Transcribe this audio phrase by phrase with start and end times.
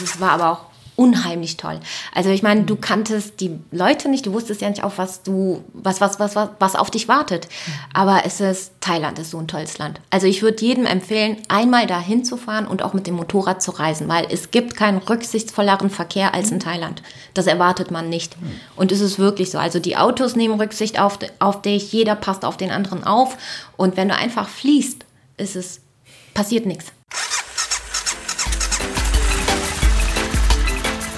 [0.00, 0.60] Das war aber auch
[0.96, 1.78] unheimlich toll.
[2.14, 5.62] Also ich meine, du kanntest die Leute nicht, du wusstest ja nicht auf was du,
[5.74, 7.48] was, was, was, was, was auf dich wartet.
[7.92, 10.00] Aber es ist, Thailand ist so ein tolles Land.
[10.10, 14.08] Also ich würde jedem empfehlen, einmal da hinzufahren und auch mit dem Motorrad zu reisen,
[14.08, 17.02] weil es gibt keinen rücksichtsvolleren Verkehr als in Thailand.
[17.34, 18.36] Das erwartet man nicht.
[18.74, 19.58] Und es ist wirklich so.
[19.58, 23.36] Also die Autos nehmen Rücksicht auf, auf dich, jeder passt auf den anderen auf.
[23.76, 25.04] Und wenn du einfach fließt,
[25.36, 25.80] ist es,
[26.32, 26.95] passiert nichts.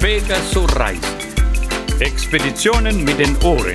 [0.01, 1.03] Pegasus Reisen.
[1.99, 3.75] Expeditionen mit den Ohren.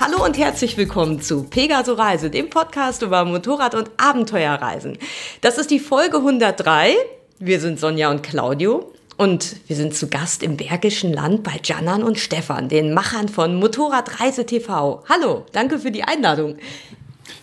[0.00, 4.96] Hallo und herzlich willkommen zu Pegaso Reise, dem Podcast über Motorrad- und Abenteuerreisen.
[5.42, 6.94] Das ist die Folge 103.
[7.38, 12.02] Wir sind Sonja und Claudio und wir sind zu Gast im Bergischen Land bei Janan
[12.02, 15.04] und Stefan, den Machern von Motorradreise TV.
[15.06, 16.56] Hallo, danke für die Einladung.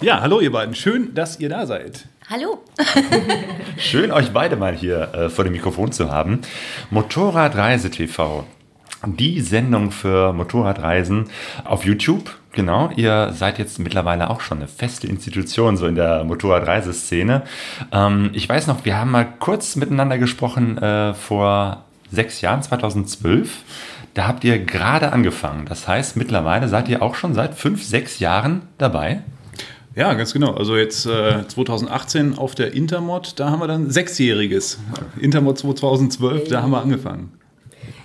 [0.02, 0.73] Ja, hallo ihr beiden.
[0.73, 2.07] Schön, dass ihr da seid.
[2.31, 2.59] Hallo.
[3.79, 6.41] Schön, euch beide mal hier äh, vor dem Mikrofon zu haben.
[6.91, 8.45] Motorradreise TV.
[9.04, 11.31] Die Sendung für Motorradreisen
[11.63, 12.29] auf YouTube.
[12.51, 17.41] Genau, ihr seid jetzt mittlerweile auch schon eine feste Institution so in der Motorradreiseszene.
[17.91, 23.63] Ähm, ich weiß noch, wir haben mal kurz miteinander gesprochen äh, vor sechs Jahren, 2012.
[24.13, 25.65] Da habt ihr gerade angefangen.
[25.65, 29.23] Das heißt, mittlerweile seid ihr auch schon seit fünf, sechs Jahren dabei.
[29.99, 30.53] Ja, ganz genau.
[30.53, 34.79] Also jetzt äh, 2018 auf der Intermod, da haben wir dann sechsjähriges.
[35.19, 37.33] Intermod 2012, da haben wir angefangen.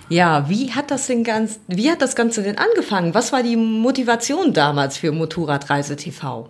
[0.09, 3.13] Ja, wie hat das denn ganz, wie hat das Ganze denn angefangen?
[3.13, 6.49] Was war die Motivation damals für Motorradreise TV?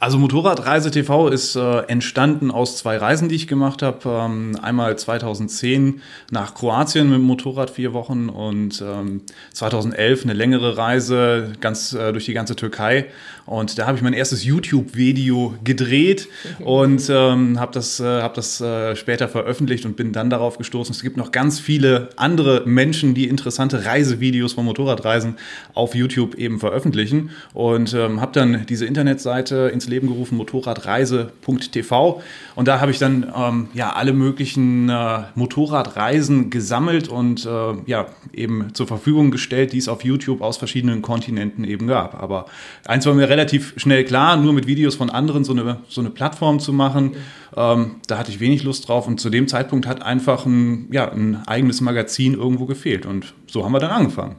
[0.00, 3.98] Also Motorradreise TV ist äh, entstanden aus zwei Reisen, die ich gemacht habe.
[4.08, 10.76] Ähm, einmal 2010 nach Kroatien mit dem Motorrad vier Wochen und ähm, 2011 eine längere
[10.76, 13.06] Reise ganz äh, durch die ganze Türkei.
[13.48, 18.60] Und da habe ich mein erstes YouTube-Video gedreht und ähm, habe das, äh, hab das
[18.60, 20.94] äh, später veröffentlicht und bin dann darauf gestoßen.
[20.94, 25.36] Es gibt noch ganz viele andere Menschen, die interessante Reisevideos von Motorradreisen
[25.72, 32.22] auf YouTube eben veröffentlichen und ähm, habe dann diese Internetseite ins Leben gerufen, motorradreise.tv.
[32.54, 38.08] Und da habe ich dann ähm, ja alle möglichen äh, Motorradreisen gesammelt und äh, ja
[38.34, 42.22] eben zur Verfügung gestellt, die es auf YouTube aus verschiedenen Kontinenten eben gab.
[42.22, 42.44] Aber
[42.84, 43.37] eins war mir relativ
[43.76, 47.16] schnell klar, nur mit Videos von anderen so eine, so eine Plattform zu machen.
[47.56, 51.10] Ähm, da hatte ich wenig Lust drauf und zu dem Zeitpunkt hat einfach ein, ja,
[51.10, 53.06] ein eigenes Magazin irgendwo gefehlt.
[53.06, 54.36] Und so haben wir dann angefangen.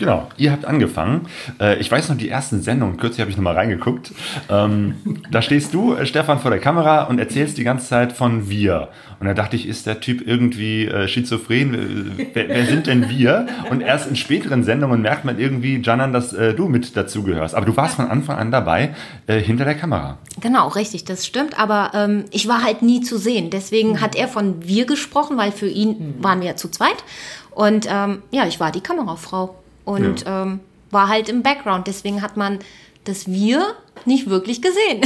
[0.00, 1.28] Genau, ihr habt angefangen.
[1.60, 4.12] Äh, ich weiß noch, die ersten Sendungen, kürzlich habe ich nochmal reingeguckt.
[4.48, 4.94] Ähm,
[5.30, 8.88] da stehst du, äh, Stefan, vor der Kamera und erzählst die ganze Zeit von wir.
[9.20, 12.16] Und da dachte ich, ist der Typ irgendwie äh, schizophren?
[12.32, 13.46] Wer, wer, sind denn wir?
[13.68, 17.54] Und erst in späteren Sendungen merkt man irgendwie, Janan, dass du mit dazugehörst.
[17.54, 18.94] Aber du warst von Anfang an dabei,
[19.26, 20.16] hinter der Kamera.
[20.40, 21.58] Genau, richtig, das stimmt.
[21.58, 23.50] Aber ähm, ich war halt nie zu sehen.
[23.50, 24.00] Deswegen mhm.
[24.00, 26.24] hat er von wir gesprochen, weil für ihn mhm.
[26.24, 27.04] waren wir ja zu zweit.
[27.50, 30.42] Und ähm, ja, ich war die Kamerafrau und ja.
[30.42, 30.60] ähm,
[30.90, 31.86] war halt im Background.
[31.86, 32.58] Deswegen hat man
[33.04, 33.74] das Wir
[34.04, 35.02] nicht wirklich gesehen.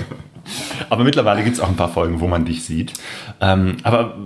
[0.90, 2.92] aber mittlerweile gibt es auch ein paar Folgen, wo man dich sieht.
[3.40, 4.16] Ähm, aber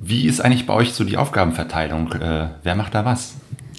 [0.00, 2.12] wie ist eigentlich bei euch so die Aufgabenverteilung?
[2.12, 3.34] Äh, wer macht da was?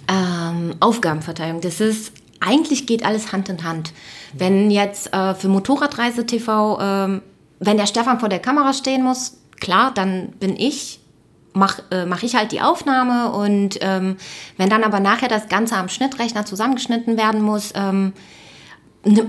[0.07, 3.93] Ähm, Aufgabenverteilung, das ist, eigentlich geht alles Hand in Hand.
[4.33, 7.21] Wenn jetzt äh, für Motorradreise TV, äh,
[7.59, 10.98] wenn der Stefan vor der Kamera stehen muss, klar, dann bin ich
[11.53, 14.17] mache äh, mach ich halt die Aufnahme und ähm,
[14.57, 18.13] wenn dann aber nachher das Ganze am Schnittrechner zusammengeschnitten werden muss, ähm,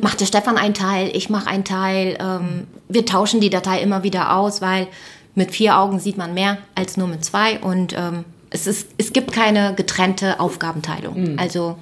[0.00, 2.19] macht der Stefan einen Teil, ich mache einen Teil.
[2.20, 4.88] Ähm, wir tauschen die Datei immer wieder aus, weil
[5.34, 9.12] mit vier Augen sieht man mehr als nur mit zwei und ähm, es, ist, es
[9.12, 11.32] gibt keine getrennte Aufgabenteilung.
[11.32, 11.38] Mhm.
[11.38, 11.78] Also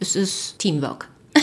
[0.00, 1.08] es ist Teamwork.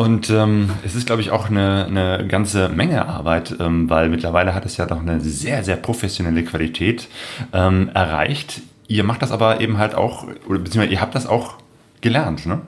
[0.00, 4.54] Und ähm, es ist, glaube ich, auch eine, eine ganze Menge Arbeit, ähm, weil mittlerweile
[4.54, 7.06] hat es ja doch eine sehr, sehr professionelle Qualität
[7.52, 8.62] ähm, erreicht.
[8.88, 11.56] Ihr macht das aber eben halt auch, oder beziehungsweise ihr habt das auch
[12.00, 12.62] gelernt, ne?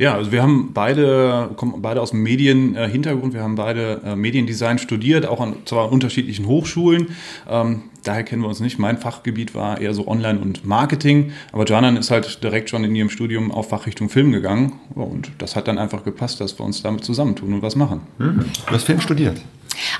[0.00, 4.78] Ja, also wir haben beide, kommen beide aus dem Medienhintergrund, wir haben beide äh, Mediendesign
[4.78, 7.08] studiert, auch an zwar an unterschiedlichen Hochschulen.
[7.46, 8.78] Ähm, daher kennen wir uns nicht.
[8.78, 12.96] Mein Fachgebiet war eher so Online und Marketing, aber Janan ist halt direkt schon in
[12.96, 14.80] ihrem Studium auf Fachrichtung Film gegangen.
[14.94, 18.00] Und das hat dann einfach gepasst, dass wir uns damit zusammentun und was machen.
[18.16, 18.46] Mhm.
[18.68, 19.42] Du hast Film studiert?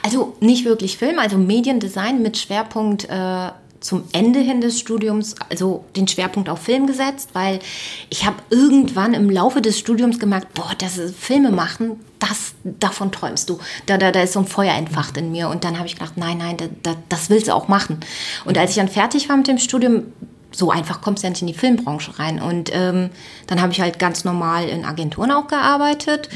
[0.02, 5.84] Also nicht wirklich Film, also Mediendesign mit Schwerpunkt äh, zum Ende hin des Studiums also
[5.96, 7.60] den Schwerpunkt auf Film gesetzt, weil
[8.10, 13.10] ich habe irgendwann im Laufe des Studiums gemerkt, boah, das ist Filme machen, das davon
[13.10, 13.58] träumst du.
[13.86, 16.16] Da, da, da ist so ein Feuer entfacht in mir und dann habe ich gedacht,
[16.16, 18.00] nein, nein, da, da, das willst du auch machen.
[18.44, 20.12] Und als ich dann fertig war mit dem Studium,
[20.52, 22.42] so einfach kommst du ja nicht in die Filmbranche rein.
[22.42, 23.10] Und ähm,
[23.46, 26.28] dann habe ich halt ganz normal in Agenturen auch gearbeitet.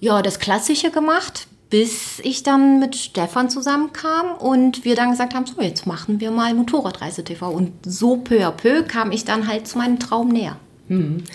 [0.00, 5.46] ja, das Klassische gemacht, bis ich dann mit Stefan zusammenkam und wir dann gesagt haben,
[5.46, 7.50] so, jetzt machen wir mal Motorradreise TV.
[7.50, 10.56] Und so peu à peu kam ich dann halt zu meinem Traum näher.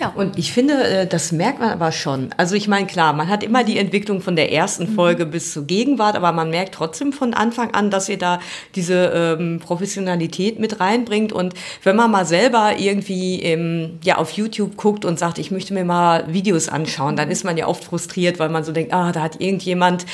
[0.00, 0.08] Ja.
[0.08, 2.30] Und ich finde, äh, das merkt man aber schon.
[2.36, 5.64] Also ich meine, klar, man hat immer die Entwicklung von der ersten Folge bis zur
[5.64, 8.40] Gegenwart, aber man merkt trotzdem von Anfang an, dass ihr da
[8.74, 11.32] diese ähm, Professionalität mit reinbringt.
[11.32, 11.54] Und
[11.84, 15.84] wenn man mal selber irgendwie ähm, ja, auf YouTube guckt und sagt, ich möchte mir
[15.84, 19.22] mal Videos anschauen, dann ist man ja oft frustriert, weil man so denkt, ah, da
[19.22, 20.04] hat irgendjemand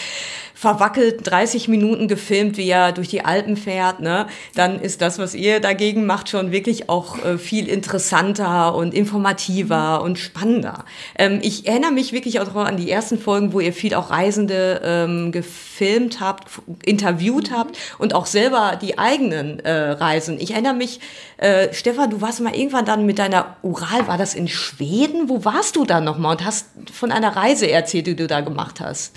[0.61, 5.35] verwackelt 30 Minuten gefilmt, wie er durch die Alpen fährt, ne, dann ist das, was
[5.35, 10.85] ihr dagegen macht, schon wirklich auch äh, viel interessanter und informativer und spannender.
[11.19, 14.83] Ähm, ich erinnere mich wirklich auch an die ersten Folgen, wo ihr viel auch Reisende
[14.85, 16.47] ähm, gefilmt habt,
[16.85, 20.39] interviewt habt und auch selber die eigenen äh, Reisen.
[20.39, 21.01] Ich erinnere mich,
[21.39, 25.31] äh, Stefan, du warst mal irgendwann dann mit deiner Ural, war das in Schweden?
[25.31, 28.79] Wo warst du dann nochmal und hast von einer Reise erzählt, die du da gemacht
[28.79, 29.15] hast?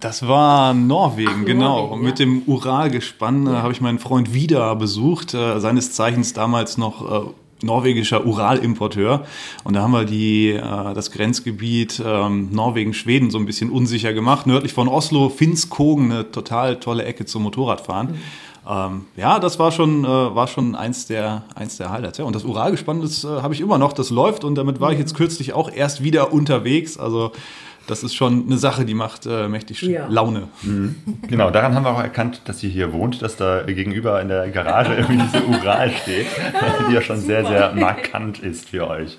[0.00, 1.76] Das war Norwegen, Ach, genau.
[1.76, 2.06] Norwegen, Und ja.
[2.06, 7.26] mit dem Uralgespann äh, habe ich meinen Freund wieder besucht, äh, seines Zeichens damals noch
[7.26, 7.28] äh,
[7.62, 9.24] norwegischer Uralimporteur.
[9.64, 10.60] Und da haben wir die, äh,
[10.94, 14.46] das Grenzgebiet ähm, Norwegen-Schweden so ein bisschen unsicher gemacht.
[14.46, 18.12] Nördlich von Oslo, Finnskogen, eine total tolle Ecke zum Motorradfahren.
[18.12, 18.20] Mhm.
[18.66, 22.18] Ähm, ja, das war schon, äh, war schon eins, der, eins der Highlights.
[22.18, 22.24] Ja.
[22.24, 24.98] Und das Uralgespann, das äh, habe ich immer noch, das läuft und damit war ich
[24.98, 26.96] jetzt kürzlich auch erst wieder unterwegs.
[26.96, 27.32] Also
[27.86, 30.06] das ist schon eine Sache, die macht äh, mächtig Ja.
[30.08, 30.48] Laune.
[31.28, 34.48] Genau, daran haben wir auch erkannt, dass sie hier wohnt, dass da gegenüber in der
[34.50, 36.26] Garage irgendwie diese Ural steht,
[36.88, 39.18] die ja schon sehr, sehr markant ist für euch.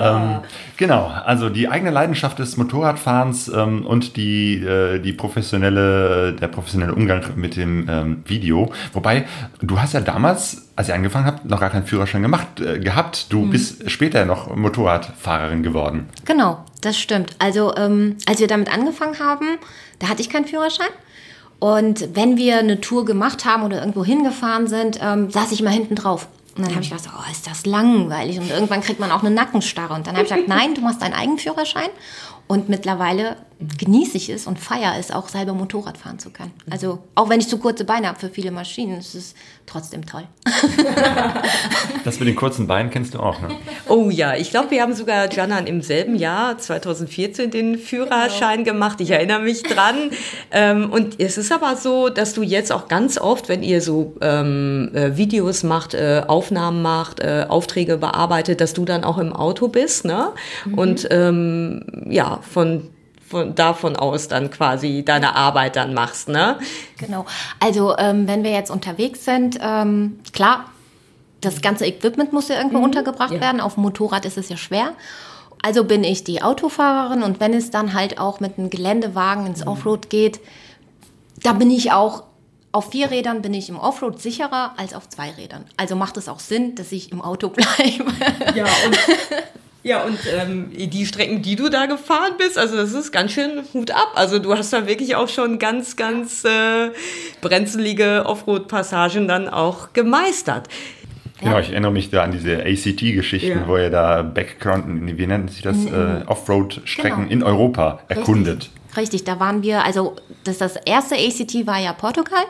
[0.00, 0.38] Ähm,
[0.76, 6.94] genau, also die eigene Leidenschaft des Motorradfahrens ähm, und die, äh, die professionelle, der professionelle
[6.94, 8.72] Umgang mit dem ähm, Video.
[8.92, 9.26] Wobei,
[9.60, 13.26] du hast ja damals, als ihr angefangen habt, noch gar keinen Führerschein gemacht, äh, gehabt.
[13.30, 16.08] Du bist später noch Motorradfahrerin geworden.
[16.24, 17.36] Genau, das stimmt.
[17.38, 19.58] Also ähm, als wir damit angefangen haben,
[19.98, 20.88] da hatte ich keinen Führerschein.
[21.58, 25.68] Und wenn wir eine Tour gemacht haben oder irgendwo hingefahren sind, ähm, saß ich immer
[25.68, 26.28] hinten drauf.
[26.56, 28.38] Und dann habe ich gedacht, oh, ist das langweilig.
[28.38, 29.92] Und irgendwann kriegt man auch eine Nackenstarre.
[29.92, 31.90] Und dann habe ich gesagt, nein, du machst deinen eigenen Führerschein.
[32.46, 33.36] Und mittlerweile
[33.78, 36.50] genieße ich es und feiere es auch selber Motorrad fahren zu können.
[36.68, 39.34] Also auch wenn ich zu kurze Beine habe für viele Maschinen, ist es
[39.70, 40.24] trotzdem toll.
[42.02, 43.48] Das mit den kurzen Beinen kennst du auch, ne?
[43.86, 49.02] Oh ja, ich glaube, wir haben sogar Janan im selben Jahr, 2014, den Führerschein gemacht.
[49.02, 50.10] Ich erinnere mich dran.
[50.50, 54.16] Ähm, und es ist aber so, dass du jetzt auch ganz oft, wenn ihr so
[54.22, 59.34] ähm, äh, Videos macht, äh, Aufnahmen macht, äh, Aufträge bearbeitet, dass du dann auch im
[59.34, 60.30] Auto bist, ne?
[60.74, 62.88] Und ähm, ja, von,
[63.30, 66.58] von davon aus dann quasi deine Arbeit dann machst, ne?
[66.98, 67.24] Genau.
[67.60, 70.64] Also ähm, wenn wir jetzt unterwegs sind, ähm, klar,
[71.40, 73.40] das ganze Equipment muss ja irgendwo untergebracht ja.
[73.40, 73.60] werden.
[73.60, 74.94] Auf dem Motorrad ist es ja schwer.
[75.62, 79.66] Also bin ich die Autofahrerin und wenn es dann halt auch mit einem Geländewagen ins
[79.66, 80.40] Offroad geht,
[81.42, 82.24] da bin ich auch
[82.72, 85.64] auf vier Rädern bin ich im Offroad sicherer als auf zwei Rädern.
[85.76, 88.12] Also macht es auch Sinn, dass ich im Auto bleibe.
[88.54, 88.98] Ja, und,
[89.82, 93.62] ja, und ähm, die Strecken, die du da gefahren bist, also das ist ganz schön
[93.72, 94.12] Hut ab.
[94.14, 96.90] Also du hast da wirklich auch schon ganz, ganz äh,
[97.40, 100.68] brenzlige Offroad-Passagen dann auch gemeistert.
[101.40, 103.66] Genau, ich erinnere mich da an diese ACT-Geschichten, Ja.
[103.66, 104.84] wo ihr da Background,
[105.16, 107.32] wie nennt sich das, äh, Offroad-Strecken Genau.
[107.32, 108.68] in Europa erkundet.
[108.96, 112.42] Richtig, da waren wir, also das, das erste ACT war ja Portugal.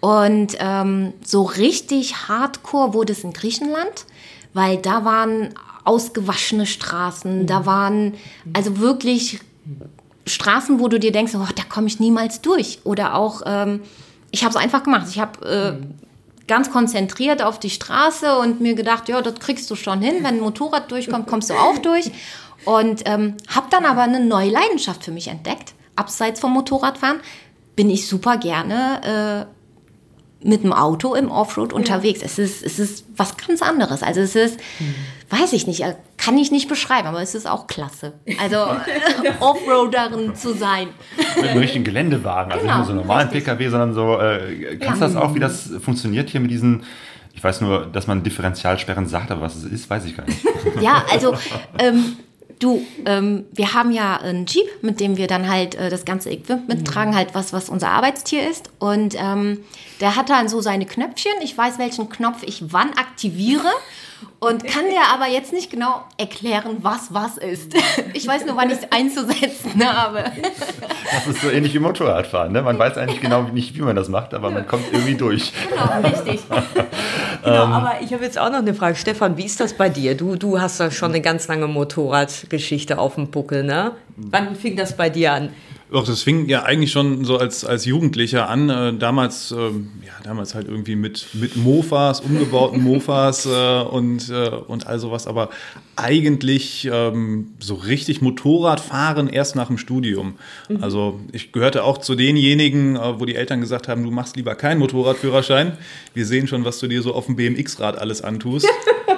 [0.00, 4.06] Und ähm, so richtig hardcore wurde es in Griechenland,
[4.54, 5.50] weil da waren
[5.86, 8.14] ausgewaschene Straßen, da waren
[8.52, 9.40] also wirklich
[10.26, 12.80] Straßen, wo du dir denkst, oh, da komme ich niemals durch.
[12.84, 13.80] Oder auch, ähm,
[14.32, 15.06] ich habe es einfach gemacht.
[15.08, 19.76] Ich habe äh, ganz konzentriert auf die Straße und mir gedacht, ja, das kriegst du
[19.76, 20.16] schon hin.
[20.18, 22.10] Wenn ein Motorrad durchkommt, kommst du auch durch.
[22.64, 25.74] Und ähm, habe dann aber eine neue Leidenschaft für mich entdeckt.
[25.94, 27.20] Abseits vom Motorradfahren
[27.76, 29.55] bin ich super gerne äh,
[30.42, 32.20] mit dem Auto im Offroad unterwegs.
[32.22, 34.02] Es ist, es ist was ganz anderes.
[34.02, 34.58] Also es ist,
[35.30, 38.14] weiß ich nicht, äh, kann ich nicht beschreiben, aber es ist auch klasse.
[38.40, 38.56] Also
[39.24, 40.88] äh, Offroaderin zu sein.
[41.36, 43.44] Mit einem richtigen Geländewagen, also Genau, nicht nur so einen normalen richtig.
[43.44, 46.84] PKW, sondern so, äh, kannst du das auch, wie das funktioniert hier mit diesen,
[47.34, 50.38] ich weiß nur, dass man Differentialsperren sagt, aber was es ist, weiß ich gar nicht.
[50.80, 51.34] Ja, also
[51.78, 52.16] ähm,
[52.58, 56.30] du, ähm, wir haben ja einen Jeep, mit dem wir dann halt äh, das ganze
[56.30, 58.70] Equipment mittragen, halt was, was unser Arbeitstier ist.
[58.78, 59.60] Und ähm,
[60.00, 61.32] der hat dann so seine Knöpfchen.
[61.42, 63.70] Ich weiß, welchen Knopf ich wann aktiviere.
[64.38, 67.74] Und kann dir aber jetzt nicht genau erklären, was was ist.
[68.12, 70.24] Ich weiß nur, wann ich es einzusetzen habe.
[71.12, 72.50] Das ist so ähnlich wie Motorradfahren.
[72.50, 72.62] Ne?
[72.62, 75.52] Man weiß eigentlich genau nicht, wie man das macht, aber man kommt irgendwie durch.
[75.68, 76.40] Genau, richtig.
[77.44, 78.96] Genau, aber ich habe jetzt auch noch eine Frage.
[78.96, 80.16] Stefan, wie ist das bei dir?
[80.16, 83.92] Du, du hast da schon eine ganz lange Motorradgeschichte auf dem Buckel, ne?
[84.16, 85.50] Wann fing das bei dir an?
[85.88, 88.68] Doch, das fing ja eigentlich schon so als, als Jugendlicher an.
[88.70, 94.48] Äh, damals, äh, ja, damals halt irgendwie mit, mit Mofas, umgebauten Mofas äh, und, äh,
[94.48, 95.28] und all sowas.
[95.28, 95.48] Aber
[95.94, 100.34] eigentlich ähm, so richtig Motorradfahren erst nach dem Studium.
[100.68, 100.82] Mhm.
[100.82, 104.56] Also ich gehörte auch zu denjenigen, äh, wo die Eltern gesagt haben, du machst lieber
[104.56, 105.78] keinen Motorradführerschein.
[106.14, 108.68] Wir sehen schon, was du dir so auf dem BMX-Rad alles antust.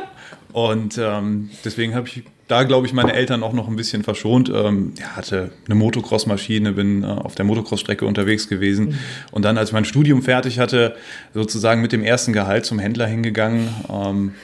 [0.52, 4.48] und ähm, deswegen habe ich da glaube ich meine Eltern auch noch ein bisschen verschont.
[4.48, 8.86] Ähm, ja, hatte eine Motocross-Maschine, bin äh, auf der Motocross-Strecke unterwegs gewesen.
[8.86, 8.98] Mhm.
[9.30, 10.96] Und dann, als ich mein Studium fertig hatte,
[11.34, 13.68] sozusagen mit dem ersten Gehalt zum Händler hingegangen.
[13.88, 14.34] Ähm,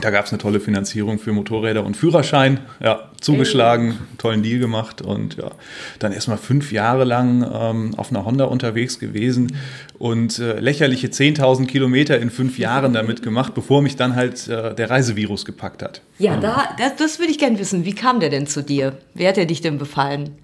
[0.00, 2.60] da gab es eine tolle Finanzierung für Motorräder und Führerschein.
[2.80, 5.50] Ja, zugeschlagen, tollen Deal gemacht und ja,
[5.98, 9.56] dann erstmal fünf Jahre lang ähm, auf einer Honda unterwegs gewesen
[9.98, 14.74] und äh, lächerliche 10.000 Kilometer in fünf Jahren damit gemacht, bevor mich dann halt äh,
[14.74, 16.02] der Reisevirus gepackt hat.
[16.18, 17.86] Ja, da, das, das würde ich gerne wissen.
[17.86, 18.98] Wie kam der denn zu dir?
[19.14, 20.36] Wer hat er dich denn befallen?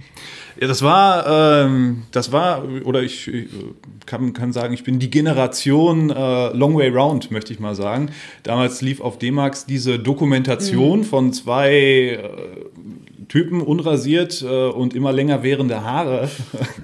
[0.63, 3.49] Ja, das war, ähm, das war, oder ich, ich
[4.07, 8.11] kann, kann, sagen, ich bin die Generation äh, Long Way Round, möchte ich mal sagen.
[8.45, 11.05] Damals lief auf D-Max diese Dokumentation mhm.
[11.05, 12.21] von zwei äh,
[13.33, 16.29] Typen, unrasiert äh, und immer länger währende Haare.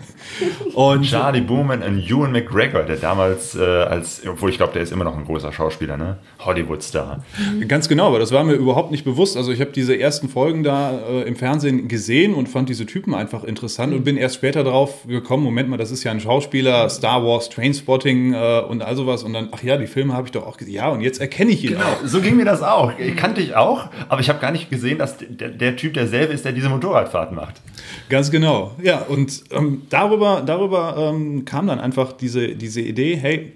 [0.75, 4.91] und Charlie Booman und Ewan McGregor, der damals äh, als, obwohl ich glaube, der ist
[4.91, 6.17] immer noch ein großer Schauspieler, ne?
[6.39, 7.23] Hollywood-Star.
[7.69, 9.37] Ganz genau, aber das war mir überhaupt nicht bewusst.
[9.37, 13.15] Also ich habe diese ersten Folgen da äh, im Fernsehen gesehen und fand diese Typen
[13.15, 16.89] einfach interessant und bin erst später darauf gekommen, Moment mal, das ist ja ein Schauspieler,
[16.89, 19.23] Star Wars, Trainspotting äh, und all sowas.
[19.23, 20.77] Und dann, ach ja, die Filme habe ich doch auch gesehen.
[20.77, 22.07] Ja, und jetzt erkenne ich ihn genau, auch.
[22.07, 22.91] So ging mir das auch.
[23.17, 26.38] Kannte ich auch, aber ich habe gar nicht gesehen, dass der, der Typ derselbe ist,
[26.39, 27.61] ist, der diese Motorradfahrten macht.
[28.09, 28.73] Ganz genau.
[28.83, 33.53] Ja, und ähm, darüber, darüber ähm, kam dann einfach diese, diese Idee, hey,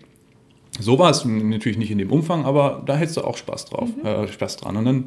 [0.82, 3.88] so war es natürlich nicht in dem Umfang, aber da hättest du auch Spaß drauf,
[3.88, 4.06] mhm.
[4.06, 4.76] äh, Spaß dran.
[4.76, 5.04] Und dann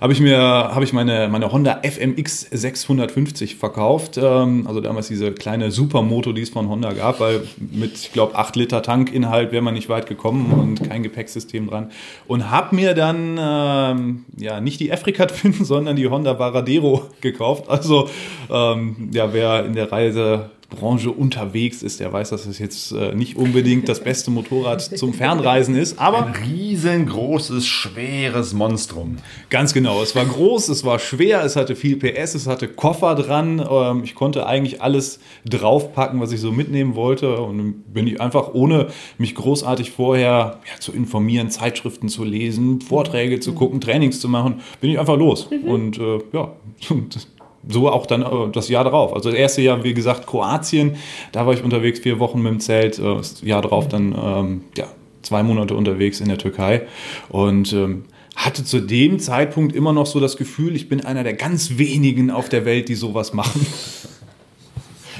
[0.00, 4.18] habe ich mir, habe ich meine, meine Honda FMX 650 verkauft.
[4.22, 8.36] Ähm, also damals diese kleine Supermoto, die es von Honda gab, weil mit, ich glaube,
[8.36, 11.90] 8 Liter Tankinhalt wäre man nicht weit gekommen und kein Gepäcksystem dran.
[12.26, 17.68] Und habe mir dann, ähm, ja, nicht die Afrika Twin, sondern die Honda Varadero gekauft.
[17.68, 18.08] Also,
[18.50, 23.14] ähm, ja, wer in der Reise Branche unterwegs ist, der weiß, dass es jetzt äh,
[23.14, 29.16] nicht unbedingt das beste Motorrad zum Fernreisen ist, aber ein riesengroßes, schweres Monstrum.
[29.50, 30.02] Ganz genau.
[30.02, 33.64] Es war groß, es war schwer, es hatte viel PS, es hatte Koffer dran.
[33.70, 38.20] Ähm, ich konnte eigentlich alles draufpacken, was ich so mitnehmen wollte und dann bin ich
[38.20, 38.88] einfach ohne
[39.18, 44.60] mich großartig vorher ja, zu informieren, Zeitschriften zu lesen, Vorträge zu gucken, Trainings zu machen,
[44.80, 45.68] bin ich einfach los mhm.
[45.68, 46.52] und äh, ja.
[47.68, 49.12] so auch dann äh, das Jahr darauf.
[49.12, 50.96] Also das erste Jahr, wie gesagt, Kroatien,
[51.32, 54.60] da war ich unterwegs vier Wochen mit dem Zelt, äh, das Jahr darauf dann ähm,
[54.76, 54.86] ja,
[55.22, 56.82] zwei Monate unterwegs in der Türkei
[57.28, 58.04] und ähm,
[58.36, 62.30] hatte zu dem Zeitpunkt immer noch so das Gefühl, ich bin einer der ganz wenigen
[62.30, 63.66] auf der Welt, die sowas machen.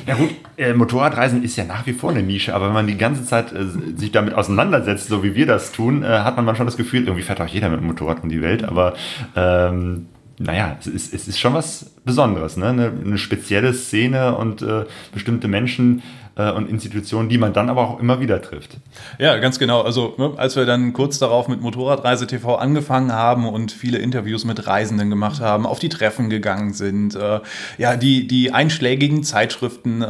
[0.07, 2.99] Ja gut, äh, Motorradreisen ist ja nach wie vor eine Nische, aber wenn man die
[2.99, 3.65] ganze Zeit äh,
[3.97, 7.23] sich damit auseinandersetzt, so wie wir das tun, äh, hat man manchmal das Gefühl, irgendwie
[7.23, 8.93] fährt auch jeder mit dem Motorrad um die Welt, aber
[9.35, 10.07] ähm,
[10.39, 12.67] naja, es ist, es ist schon was Besonderes, ne?
[12.67, 16.03] eine, eine spezielle Szene und äh, bestimmte Menschen
[16.37, 18.77] äh, und Institutionen, die man dann aber auch immer wieder trifft.
[19.19, 19.83] Ja, ganz genau.
[19.83, 24.45] Also ne, als wir dann kurz darauf mit Motorradreise TV angefangen haben und viele Interviews
[24.45, 27.41] mit Reisenden gemacht haben, auf die Treffen gegangen sind, äh,
[27.79, 30.07] ja, die, die einschlägigen Zeitschriften äh,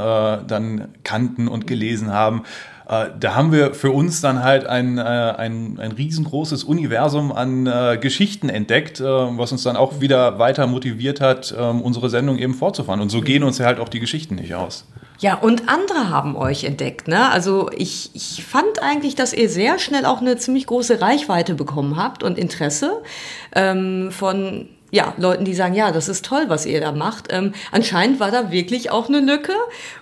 [0.47, 2.45] dann kannten und gelesen haben,
[2.89, 7.67] äh, da haben wir für uns dann halt ein, äh, ein, ein riesengroßes Universum an
[7.67, 12.39] äh, Geschichten entdeckt, äh, was uns dann auch wieder weiter motiviert hat, ähm, unsere Sendung
[12.39, 13.01] eben fortzufahren.
[13.01, 14.87] Und so gehen uns ja halt auch die Geschichten nicht aus.
[15.21, 17.09] Ja, und andere haben euch entdeckt.
[17.09, 17.31] Ne?
[17.31, 21.97] Also ich, ich fand eigentlich, dass ihr sehr schnell auch eine ziemlich große Reichweite bekommen
[21.97, 23.03] habt und Interesse
[23.55, 27.27] ähm, von ja, Leuten, die sagen, ja, das ist toll, was ihr da macht.
[27.31, 29.53] Ähm, anscheinend war da wirklich auch eine Lücke.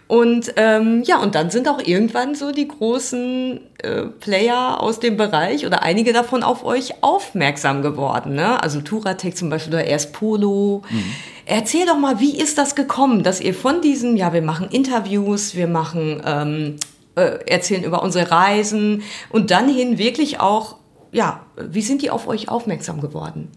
[0.06, 5.16] Und ähm, ja, und dann sind auch irgendwann so die großen äh, Player aus dem
[5.16, 8.34] Bereich oder einige davon auf euch aufmerksam geworden.
[8.34, 8.62] Ne?
[8.62, 10.82] Also Turatec zum Beispiel oder erst Polo.
[10.90, 11.04] Mhm.
[11.46, 15.54] Erzähl doch mal, wie ist das gekommen, dass ihr von diesem, ja, wir machen Interviews,
[15.54, 16.76] wir machen, ähm,
[17.14, 20.76] äh, erzählen über unsere Reisen und dann hin wirklich auch,
[21.12, 23.48] ja, wie sind die auf euch aufmerksam geworden?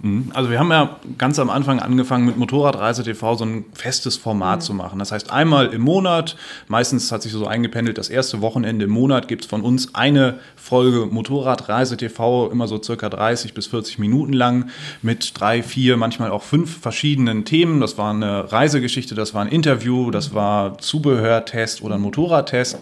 [0.00, 0.30] Mhm.
[0.34, 4.60] Also wir haben ja ganz am Anfang angefangen mit Motorradreise TV so ein festes Format
[4.60, 4.62] mhm.
[4.62, 4.98] zu machen.
[4.98, 6.36] Das heißt einmal im Monat,
[6.68, 10.38] meistens hat sich so eingependelt, das erste Wochenende im Monat gibt es von uns eine
[10.56, 14.70] Folge Motorradreise TV, immer so circa 30 bis 40 Minuten lang
[15.02, 17.80] mit drei, vier, manchmal auch fünf verschiedenen Themen.
[17.80, 22.78] Das war eine Reisegeschichte, das war ein Interview, das war Zubehörtest oder ein Motorradtest.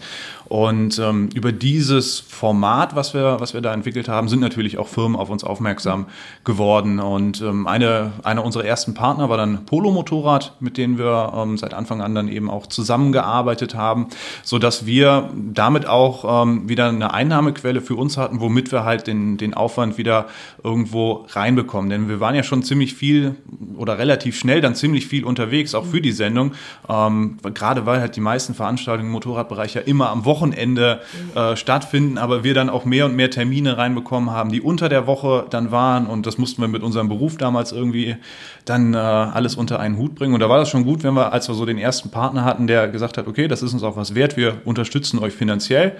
[0.49, 4.87] Und ähm, über dieses Format, was wir, was wir da entwickelt haben, sind natürlich auch
[4.87, 6.05] Firmen auf uns aufmerksam
[6.45, 6.99] geworden.
[6.99, 11.57] Und ähm, eine, einer unserer ersten Partner war dann Polo Motorrad, mit denen wir ähm,
[11.57, 14.07] seit Anfang an dann eben auch zusammengearbeitet haben,
[14.43, 19.07] so dass wir damit auch ähm, wieder eine Einnahmequelle für uns hatten, womit wir halt
[19.07, 20.27] den, den Aufwand wieder
[20.63, 21.89] irgendwo reinbekommen.
[21.89, 23.35] Denn wir waren ja schon ziemlich viel
[23.75, 26.53] oder relativ schnell dann ziemlich viel unterwegs, auch für die Sendung.
[26.87, 31.01] Ähm, gerade weil halt die meisten Veranstaltungen im Motorradbereich ja immer am Wochenende Wochenende
[31.35, 35.07] äh, stattfinden, aber wir dann auch mehr und mehr Termine reinbekommen haben, die unter der
[35.07, 36.05] Woche dann waren.
[36.05, 38.17] Und das mussten wir mit unserem Beruf damals irgendwie
[38.65, 40.33] dann äh, alles unter einen Hut bringen.
[40.33, 42.67] Und da war das schon gut, wenn wir, als wir so den ersten Partner hatten,
[42.67, 45.97] der gesagt hat, okay, das ist uns auch was wert, wir unterstützen euch finanziell.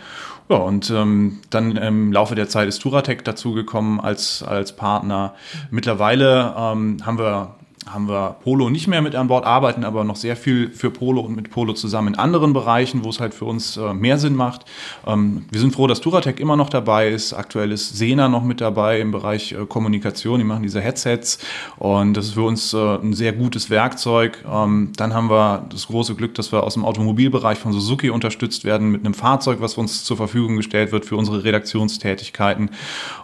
[0.50, 5.34] Ja, und ähm, dann im Laufe der Zeit ist Turatec dazugekommen als, als Partner.
[5.72, 7.57] Mittlerweile ähm, haben wir
[7.94, 11.22] haben wir Polo nicht mehr mit an Bord, arbeiten aber noch sehr viel für Polo
[11.22, 14.36] und mit Polo zusammen in anderen Bereichen, wo es halt für uns äh, mehr Sinn
[14.36, 14.66] macht.
[15.06, 17.34] Ähm, wir sind froh, dass Duratec immer noch dabei ist.
[17.34, 20.40] Aktuell ist Sena noch mit dabei im Bereich äh, Kommunikation.
[20.40, 21.40] Die machen diese Headsets
[21.78, 24.44] und das ist für uns äh, ein sehr gutes Werkzeug.
[24.52, 28.66] Ähm, dann haben wir das große Glück, dass wir aus dem Automobilbereich von Suzuki unterstützt
[28.66, 32.70] werden mit einem Fahrzeug, was uns zur Verfügung gestellt wird für unsere Redaktionstätigkeiten.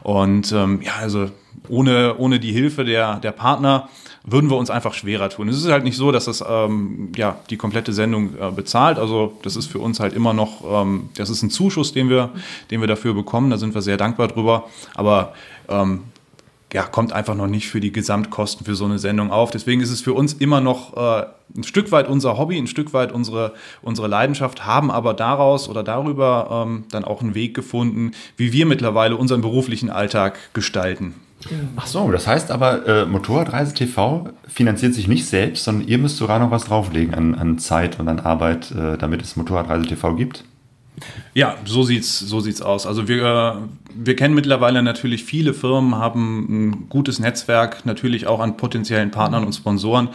[0.02, 1.30] Und ähm, ja, also
[1.70, 3.90] ohne, ohne die Hilfe der, der Partner
[4.26, 5.50] würden wir uns einfach schwerer tun.
[5.50, 8.98] Es ist halt nicht so, dass das ähm, ja, die komplette Sendung äh, bezahlt.
[8.98, 12.30] Also das ist für uns halt immer noch, ähm, das ist ein Zuschuss, den wir,
[12.72, 13.50] den wir dafür bekommen.
[13.50, 14.70] Da sind wir sehr dankbar drüber.
[14.96, 15.34] Aber
[15.68, 16.04] ähm,
[16.74, 19.52] ja, kommt einfach noch nicht für die Gesamtkosten für so eine Sendung auf.
[19.52, 21.26] Deswegen ist es für uns immer noch äh,
[21.56, 25.84] ein Stück weit unser Hobby, ein Stück weit unsere, unsere Leidenschaft, haben aber daraus oder
[25.84, 31.14] darüber ähm, dann auch einen Weg gefunden, wie wir mittlerweile unseren beruflichen Alltag gestalten.
[31.76, 36.18] Ach so, das heißt aber, äh, Motorradreise TV finanziert sich nicht selbst, sondern ihr müsst
[36.18, 40.16] sogar noch was drauflegen an, an Zeit und an Arbeit, äh, damit es Motorradreise TV
[40.16, 40.44] gibt?
[41.34, 42.86] Ja, so sieht's, so sieht's aus.
[42.86, 48.58] Also wir, wir kennen mittlerweile natürlich viele Firmen, haben ein gutes Netzwerk, natürlich auch an
[48.58, 50.10] potenziellen Partnern und Sponsoren.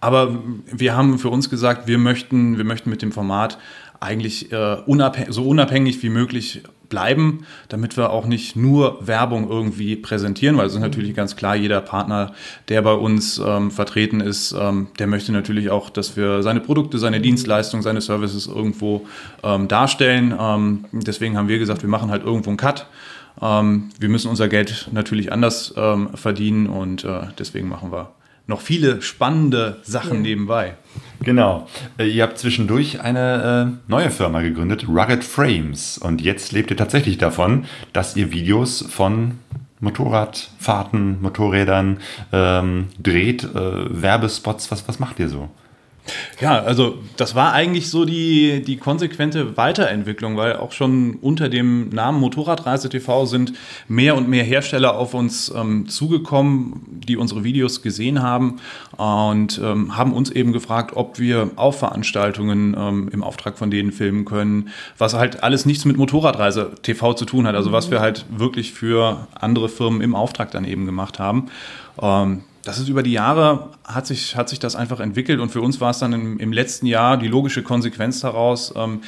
[0.00, 0.38] Aber
[0.70, 3.58] wir haben für uns gesagt, wir möchten, wir möchten mit dem Format
[4.00, 9.96] eigentlich äh, unabhängig, so unabhängig wie möglich bleiben, damit wir auch nicht nur Werbung irgendwie
[9.96, 12.32] präsentieren, weil es ist natürlich ganz klar, jeder Partner,
[12.68, 16.98] der bei uns ähm, vertreten ist, ähm, der möchte natürlich auch, dass wir seine Produkte,
[16.98, 19.06] seine Dienstleistungen, seine Services irgendwo
[19.42, 20.34] ähm, darstellen.
[20.38, 22.86] Ähm, deswegen haben wir gesagt, wir machen halt irgendwo einen Cut.
[23.40, 28.10] Ähm, wir müssen unser Geld natürlich anders ähm, verdienen und äh, deswegen machen wir
[28.46, 30.20] noch viele spannende Sachen ja.
[30.20, 30.74] nebenbei.
[31.20, 31.68] Genau.
[31.98, 35.98] Äh, ihr habt zwischendurch eine äh, neue Firma gegründet, Rugged Frames.
[35.98, 39.38] Und jetzt lebt ihr tatsächlich davon, dass ihr Videos von
[39.80, 41.98] Motorradfahrten, Motorrädern
[42.32, 44.70] ähm, dreht, äh, Werbespots.
[44.70, 45.48] Was, was macht ihr so?
[46.40, 51.88] Ja, also das war eigentlich so die, die konsequente Weiterentwicklung, weil auch schon unter dem
[51.88, 53.54] Namen Motorradreise TV sind
[53.88, 58.56] mehr und mehr Hersteller auf uns ähm, zugekommen, die unsere Videos gesehen haben
[58.96, 63.92] und ähm, haben uns eben gefragt, ob wir auf Veranstaltungen ähm, im Auftrag von denen
[63.92, 68.00] filmen können, was halt alles nichts mit Motorradreise TV zu tun hat, also was wir
[68.00, 71.48] halt wirklich für andere Firmen im Auftrag dann eben gemacht haben.
[72.64, 75.80] Das ist über die Jahre hat sich, hat sich das einfach entwickelt und für uns
[75.80, 79.02] war es dann im, im letzten Jahr die logische Konsequenz daraus, ähm,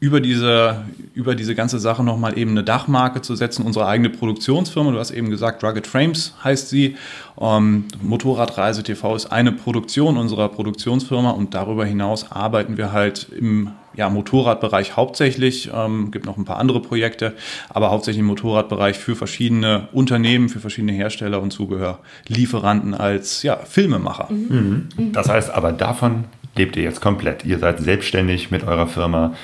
[0.00, 4.92] über diese, über diese ganze Sache nochmal eben eine Dachmarke zu setzen, unsere eigene Produktionsfirma.
[4.92, 6.96] Du hast eben gesagt, Rugged Frames heißt sie.
[7.38, 13.72] Ähm, Motorradreise TV ist eine Produktion unserer Produktionsfirma und darüber hinaus arbeiten wir halt im
[13.94, 17.34] ja, Motorradbereich hauptsächlich, ähm, gibt noch ein paar andere Projekte,
[17.68, 24.28] aber hauptsächlich im Motorradbereich für verschiedene Unternehmen, für verschiedene Hersteller und Zubehörlieferanten als ja, Filmemacher.
[24.30, 24.88] Mhm.
[25.12, 26.24] Das heißt aber davon
[26.56, 27.44] lebt ihr jetzt komplett.
[27.44, 29.34] Ihr seid selbstständig mit eurer Firma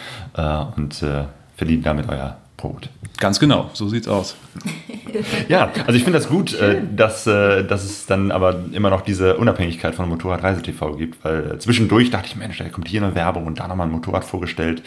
[0.77, 1.25] und äh,
[1.57, 2.89] verdient damit euer Brot.
[3.19, 4.37] Ganz genau, so sieht's aus.
[5.49, 9.01] ja, also ich finde das gut, äh, dass, äh, dass es dann aber immer noch
[9.01, 13.03] diese Unabhängigkeit von Motorradreise TV gibt, weil äh, zwischendurch dachte ich, Mensch, da kommt hier
[13.03, 14.83] eine Werbung und da nochmal ein Motorrad vorgestellt,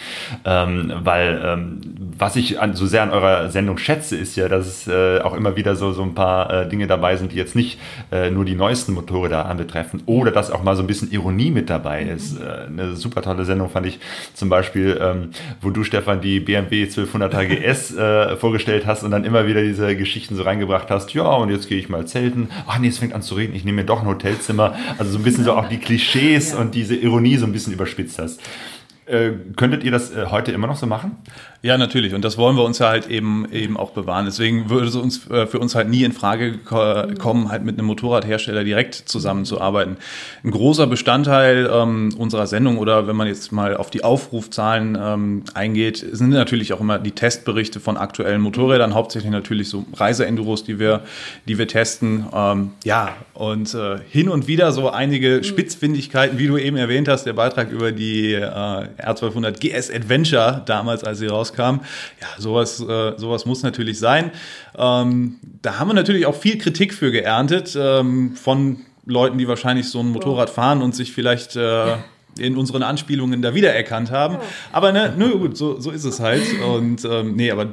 [0.45, 1.81] ähm, weil ähm,
[2.17, 5.33] was ich an, so sehr an eurer Sendung schätze, ist ja, dass es äh, auch
[5.33, 7.79] immer wieder so, so ein paar äh, Dinge dabei sind, die jetzt nicht
[8.11, 11.69] äh, nur die neuesten Motorräder anbetreffen oder dass auch mal so ein bisschen Ironie mit
[11.69, 12.39] dabei ist.
[12.41, 13.99] eine super tolle Sendung fand ich
[14.33, 15.29] zum Beispiel, ähm,
[15.61, 19.61] wo du, Stefan, die BMW 1200 GS GS äh, vorgestellt hast und dann immer wieder
[19.61, 22.49] diese Geschichten so reingebracht hast, ja, und jetzt gehe ich mal zelten.
[22.67, 24.75] Ach nee, es fängt an zu reden, ich nehme mir doch ein Hotelzimmer.
[24.97, 26.59] Also so ein bisschen so auch die Klischees ja.
[26.59, 28.41] und diese Ironie so ein bisschen überspitzt hast.
[29.05, 31.17] Äh, könntet ihr das äh, heute immer noch so machen?
[31.61, 32.13] Ja, natürlich.
[32.13, 34.25] Und das wollen wir uns ja halt eben, eben auch bewahren.
[34.25, 37.87] Deswegen würde es uns, äh, für uns halt nie in Frage kommen, halt mit einem
[37.87, 39.97] Motorradhersteller direkt zusammenzuarbeiten.
[40.45, 45.43] Ein großer Bestandteil ähm, unserer Sendung oder wenn man jetzt mal auf die Aufrufzahlen ähm,
[45.53, 50.79] eingeht, sind natürlich auch immer die Testberichte von aktuellen Motorrädern, hauptsächlich natürlich so Reiseenduros, die
[50.79, 51.01] wir,
[51.45, 52.25] die wir testen.
[52.33, 57.25] Ähm, ja, und äh, hin und wieder so einige Spitzfindigkeiten, wie du eben erwähnt hast,
[57.25, 61.81] der Beitrag über die äh, R1200 GS Adventure damals, als sie rauskam.
[62.21, 64.31] Ja, sowas, äh, sowas muss natürlich sein.
[64.77, 69.89] Ähm, da haben wir natürlich auch viel Kritik für geerntet ähm, von Leuten, die wahrscheinlich
[69.89, 71.95] so ein Motorrad fahren und sich vielleicht äh,
[72.39, 74.37] in unseren Anspielungen da wiedererkannt haben.
[74.71, 76.43] Aber ne, nö, gut, so, so ist es halt.
[76.61, 77.67] Und ähm, nee, aber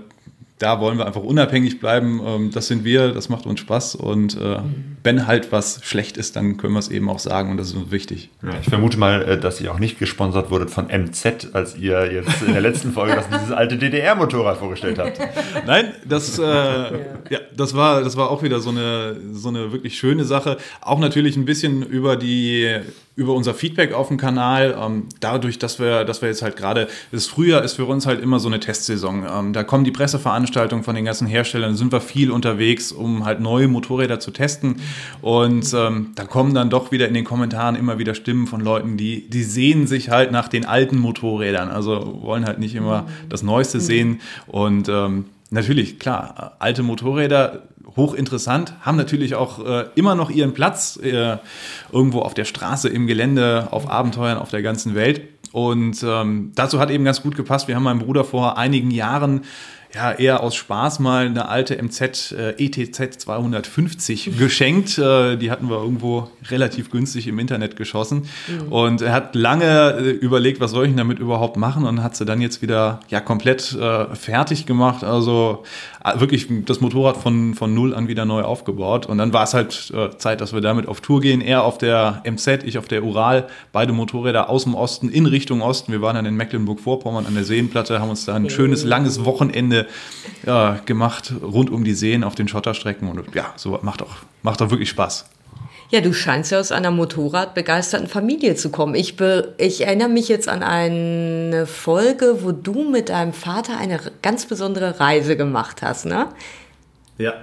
[0.59, 2.21] da wollen wir einfach unabhängig bleiben.
[2.25, 3.95] Ähm, das sind wir, das macht uns Spaß.
[3.95, 4.59] Und äh,
[5.03, 7.75] wenn halt was schlecht ist, dann können wir es eben auch sagen und das ist
[7.75, 8.31] uns wichtig.
[8.43, 12.11] Ja, ich vermute mal, äh, dass ihr auch nicht gesponsert wurdet von MZ, als ihr
[12.11, 15.19] jetzt in der letzten Folge das, dieses alte DDR-Motorrad vorgestellt habt.
[15.67, 16.91] Nein, das, äh, ja.
[17.29, 17.39] ja.
[17.55, 20.57] das, war, das war auch wieder so eine, so eine wirklich schöne Sache.
[20.81, 22.81] Auch natürlich ein bisschen über die
[23.17, 24.77] über unser Feedback auf dem Kanal.
[24.81, 28.21] Ähm, dadurch, dass wir, dass wir jetzt halt gerade, das Frühjahr ist für uns halt
[28.23, 29.27] immer so eine Testsaison.
[29.29, 33.41] Ähm, da kommen die Presseveranstaltungen von den ganzen Herstellern, sind wir viel unterwegs, um halt
[33.41, 34.77] neue Motorräder zu testen.
[35.23, 38.99] Und ähm, da kommen dann doch wieder in den Kommentaren immer wieder Stimmen von Leuten,
[38.99, 43.43] die, die sehen sich halt nach den alten Motorrädern, also wollen halt nicht immer das
[43.43, 44.21] Neueste sehen.
[44.47, 47.63] Und ähm, natürlich, klar, alte Motorräder
[47.97, 51.39] hochinteressant, haben natürlich auch äh, immer noch ihren Platz äh,
[51.93, 55.23] irgendwo auf der Straße, im Gelände, auf Abenteuern auf der ganzen Welt.
[55.53, 57.69] Und ähm, dazu hat eben ganz gut gepasst.
[57.69, 59.43] Wir haben meinem Bruder vor einigen Jahren
[59.95, 64.99] ja, eher aus Spaß mal eine alte MZ äh, ETZ 250 geschenkt.
[64.99, 68.29] Äh, die hatten wir irgendwo relativ günstig im Internet geschossen.
[68.47, 68.73] Mhm.
[68.73, 72.17] Und er hat lange äh, überlegt, was soll ich denn damit überhaupt machen und hat
[72.17, 75.05] sie dann jetzt wieder ja komplett äh, fertig gemacht.
[75.05, 75.65] Also
[76.05, 79.07] äh, wirklich das Motorrad von, von null an wieder neu aufgebaut.
[79.07, 81.41] Und dann war es halt äh, Zeit, dass wir damit auf Tour gehen.
[81.41, 83.47] Er auf der MZ, ich auf der Ural.
[83.73, 85.93] Beide Motorräder aus dem Osten in Richtung Osten.
[85.93, 89.76] Wir waren dann in Mecklenburg-Vorpommern an der Seenplatte, haben uns da ein schönes, langes Wochenende
[90.45, 94.63] ja, gemacht rund um die Seen auf den Schotterstrecken und ja, so macht auch, macht
[94.63, 95.27] auch wirklich Spaß.
[95.91, 98.97] Ja, du scheinst ja aus einer motorradbegeisterten Familie zu kommen.
[98.97, 104.01] Ich, be, ich erinnere mich jetzt an eine Folge, wo du mit deinem Vater eine
[104.21, 106.29] ganz besondere Reise gemacht hast, ne?
[107.19, 107.35] Ja.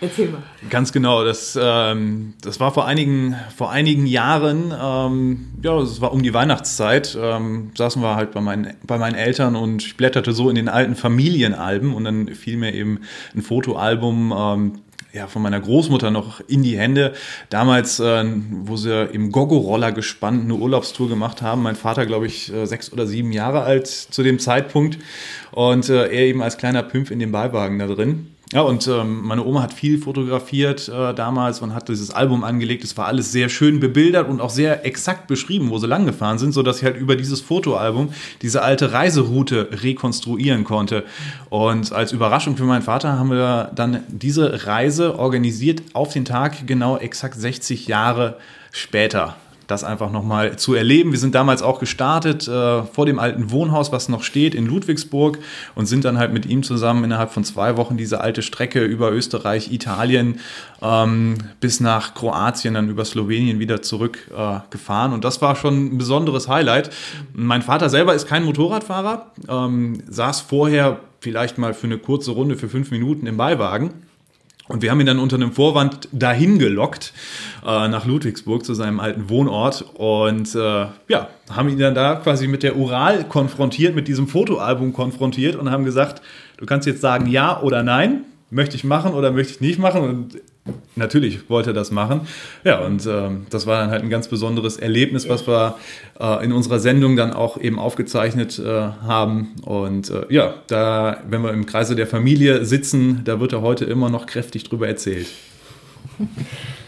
[0.00, 0.42] Erzähl mal.
[0.68, 1.24] Ganz genau.
[1.24, 6.34] Das, ähm, das war vor einigen, vor einigen Jahren, ähm, ja, es war um die
[6.34, 10.56] Weihnachtszeit, ähm, saßen wir halt bei meinen, bei meinen Eltern und ich blätterte so in
[10.56, 13.00] den alten Familienalben und dann fiel mir eben
[13.34, 14.72] ein Fotoalbum ähm,
[15.12, 17.12] ja, von meiner Großmutter noch in die Hände.
[17.50, 18.24] Damals, äh,
[18.64, 21.62] wo sie im Gogo-Roller gespannt eine Urlaubstour gemacht haben.
[21.62, 24.98] Mein Vater, glaube ich, äh, sechs oder sieben Jahre alt zu dem Zeitpunkt.
[25.52, 28.31] Und äh, er eben als kleiner Pimp in dem Beiwagen da drin.
[28.52, 32.84] Ja, und ähm, meine Oma hat viel fotografiert äh, damals und hat dieses Album angelegt.
[32.84, 36.36] Es war alles sehr schön bebildert und auch sehr exakt beschrieben, wo sie lang gefahren
[36.38, 38.10] sind, sodass ich halt über dieses Fotoalbum
[38.42, 41.04] diese alte Reiseroute rekonstruieren konnte.
[41.48, 46.66] Und als Überraschung für meinen Vater haben wir dann diese Reise organisiert auf den Tag
[46.66, 48.36] genau exakt 60 Jahre
[48.70, 51.12] später das einfach nochmal zu erleben.
[51.12, 55.38] Wir sind damals auch gestartet äh, vor dem alten Wohnhaus, was noch steht in Ludwigsburg
[55.74, 59.12] und sind dann halt mit ihm zusammen innerhalb von zwei Wochen diese alte Strecke über
[59.12, 60.40] Österreich, Italien
[60.80, 65.12] ähm, bis nach Kroatien, dann über Slowenien wieder zurückgefahren.
[65.12, 66.90] Äh, und das war schon ein besonderes Highlight.
[67.32, 72.56] Mein Vater selber ist kein Motorradfahrer, ähm, saß vorher vielleicht mal für eine kurze Runde
[72.56, 73.90] für fünf Minuten im Beiwagen
[74.72, 77.12] und wir haben ihn dann unter einem Vorwand dahin gelockt,
[77.62, 79.84] äh, nach Ludwigsburg zu seinem alten Wohnort.
[79.94, 84.94] Und äh, ja, haben ihn dann da quasi mit der Ural konfrontiert, mit diesem Fotoalbum
[84.94, 86.22] konfrontiert und haben gesagt,
[86.56, 90.00] du kannst jetzt sagen ja oder nein, möchte ich machen oder möchte ich nicht machen.
[90.00, 90.40] Und
[90.94, 92.20] Natürlich wollte er das machen.
[92.62, 95.76] Ja, und äh, das war dann halt ein ganz besonderes Erlebnis, was wir
[96.20, 99.54] äh, in unserer Sendung dann auch eben aufgezeichnet äh, haben.
[99.62, 103.86] Und äh, ja, da, wenn wir im Kreise der Familie sitzen, da wird er heute
[103.86, 105.26] immer noch kräftig drüber erzählt.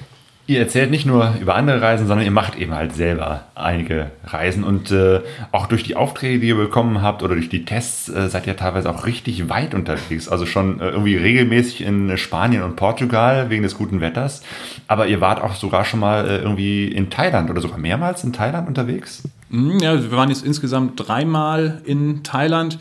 [0.47, 4.63] Ihr erzählt nicht nur über andere Reisen, sondern ihr macht eben halt selber einige Reisen
[4.63, 5.21] und äh,
[5.53, 8.55] auch durch die Aufträge, die ihr bekommen habt oder durch die Tests äh, seid ihr
[8.55, 10.29] teilweise auch richtig weit unterwegs.
[10.29, 14.43] Also schon äh, irgendwie regelmäßig in Spanien und Portugal wegen des guten Wetters.
[14.87, 18.35] Aber ihr wart auch sogar schon mal äh, irgendwie in Thailand oder sogar mehrmals in
[18.35, 19.23] Thailand unterwegs?
[19.49, 22.79] Mhm, ja, wir waren jetzt insgesamt dreimal in Thailand.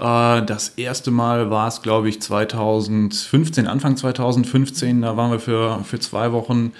[0.00, 5.02] Äh, das erste Mal war es, glaube ich, 2015, Anfang 2015.
[5.02, 6.72] Da waren wir für, für zwei Wochen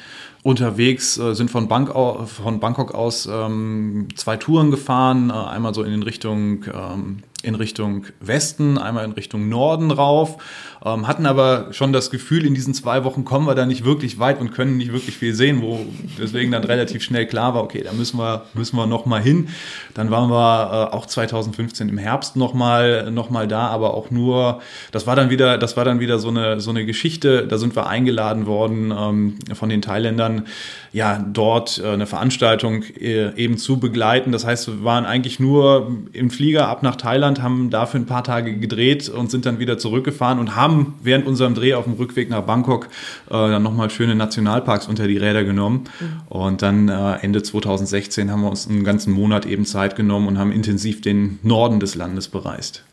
[0.43, 5.31] unterwegs, äh, sind von, Bank, von Bangkok aus ähm, zwei Touren gefahren.
[5.31, 10.39] Äh, einmal so in Richtung, ähm, in Richtung Westen, einmal in Richtung Norden rauf
[10.85, 14.19] ähm, hatten aber schon das Gefühl, in diesen zwei Wochen kommen wir da nicht wirklich
[14.19, 15.81] weit und können nicht wirklich viel sehen, wo
[16.19, 19.49] deswegen dann relativ schnell klar war, okay, da müssen wir, müssen wir noch mal hin.
[19.95, 24.11] Dann waren wir äh, auch 2015 im Herbst noch mal, noch mal da, aber auch
[24.11, 24.61] nur,
[24.93, 27.77] das war dann wieder, das war dann wieder so eine, so eine Geschichte, da sind
[27.77, 30.47] wir eingeladen worden ähm, von den Thailändern,
[30.93, 34.33] ja, dort äh, eine Veranstaltung äh, eben zu begleiten.
[34.33, 38.25] Das heißt, wir waren eigentlich nur im Flieger ab nach Thailand, haben dafür ein paar
[38.25, 41.95] Tage gedreht und sind dann wieder zurückgefahren und haben haben während unserem Dreh auf dem
[41.95, 42.87] Rückweg nach Bangkok
[43.29, 45.85] äh, dann nochmal schöne Nationalparks unter die Räder genommen.
[46.01, 46.21] Mhm.
[46.29, 50.39] Und dann äh, Ende 2016 haben wir uns einen ganzen Monat eben Zeit genommen und
[50.39, 52.85] haben intensiv den Norden des Landes bereist.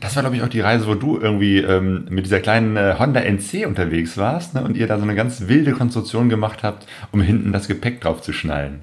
[0.00, 2.96] Das war, glaube ich, auch die Reise, wo du irgendwie ähm, mit dieser kleinen äh,
[2.98, 4.62] Honda NC unterwegs warst ne?
[4.62, 8.20] und ihr da so eine ganz wilde Konstruktion gemacht habt, um hinten das Gepäck drauf
[8.20, 8.80] zu schnallen.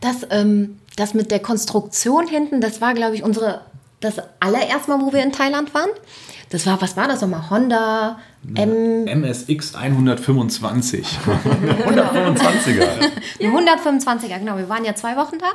[0.00, 3.60] Das, ähm, das mit der Konstruktion hinten, das war, glaube ich, unsere
[4.00, 5.90] das allererste Mal, wo wir in Thailand waren.
[6.50, 7.50] Das war, was war das nochmal?
[7.50, 8.18] Honda
[8.54, 11.06] M MSX 125.
[11.86, 12.88] 125er.
[13.40, 14.56] 125er, genau.
[14.56, 15.46] Wir waren ja zwei Wochen da.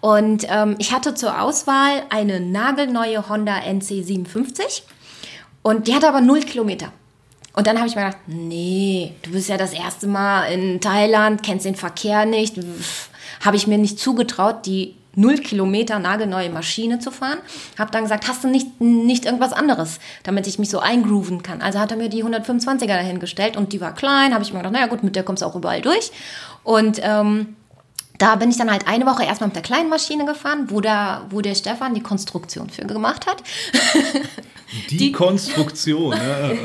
[0.00, 4.82] Und ähm, ich hatte zur Auswahl eine nagelneue Honda NC57.
[5.62, 6.92] Und die hatte aber null Kilometer.
[7.54, 11.42] Und dann habe ich mir gedacht, nee, du bist ja das erste Mal in Thailand,
[11.42, 12.56] kennst den Verkehr nicht.
[13.44, 17.38] Habe ich mir nicht zugetraut, die null Kilometer nagelneue Maschine zu fahren.
[17.78, 21.60] Habe dann gesagt, hast du nicht, nicht irgendwas anderes, damit ich mich so eingrooven kann.
[21.60, 24.32] Also hat er mir die 125er dahingestellt und die war klein.
[24.32, 26.12] Habe ich mir gedacht, naja gut, mit der kommst du auch überall durch.
[26.62, 27.56] Und ähm,
[28.18, 31.26] da bin ich dann halt eine Woche erstmal mit der kleinen Maschine gefahren, wo, da,
[31.30, 33.42] wo der Stefan die Konstruktion für gemacht hat.
[34.90, 36.58] Die, die Konstruktion, ne?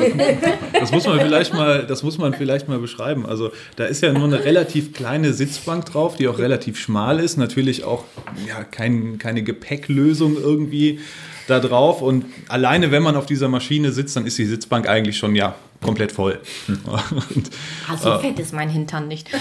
[0.74, 3.26] das muss man vielleicht mal, das muss man vielleicht mal beschreiben.
[3.26, 7.38] Also da ist ja nur eine relativ kleine Sitzbank drauf, die auch relativ schmal ist.
[7.38, 8.04] Natürlich auch
[8.48, 11.00] ja, kein, keine Gepäcklösung irgendwie
[11.48, 12.02] da drauf.
[12.02, 15.56] Und alleine, wenn man auf dieser Maschine sitzt, dann ist die Sitzbank eigentlich schon ja
[15.82, 16.40] komplett voll.
[16.68, 17.50] Und,
[17.90, 19.30] also äh, fett ist mein Hintern nicht.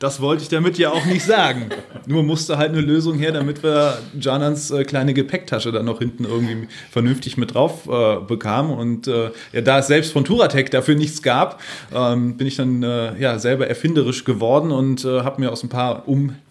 [0.00, 1.68] Das wollte ich damit ja auch nicht sagen.
[2.06, 6.24] Nur musste halt eine Lösung her, damit wir Janans äh, kleine Gepäcktasche dann noch hinten
[6.24, 8.72] irgendwie vernünftig mit drauf äh, bekamen.
[8.72, 11.60] Und äh, ja, da es selbst von Turatec dafür nichts gab,
[11.94, 15.68] ähm, bin ich dann äh, ja, selber erfinderisch geworden und äh, habe mir aus ein
[15.68, 16.08] paar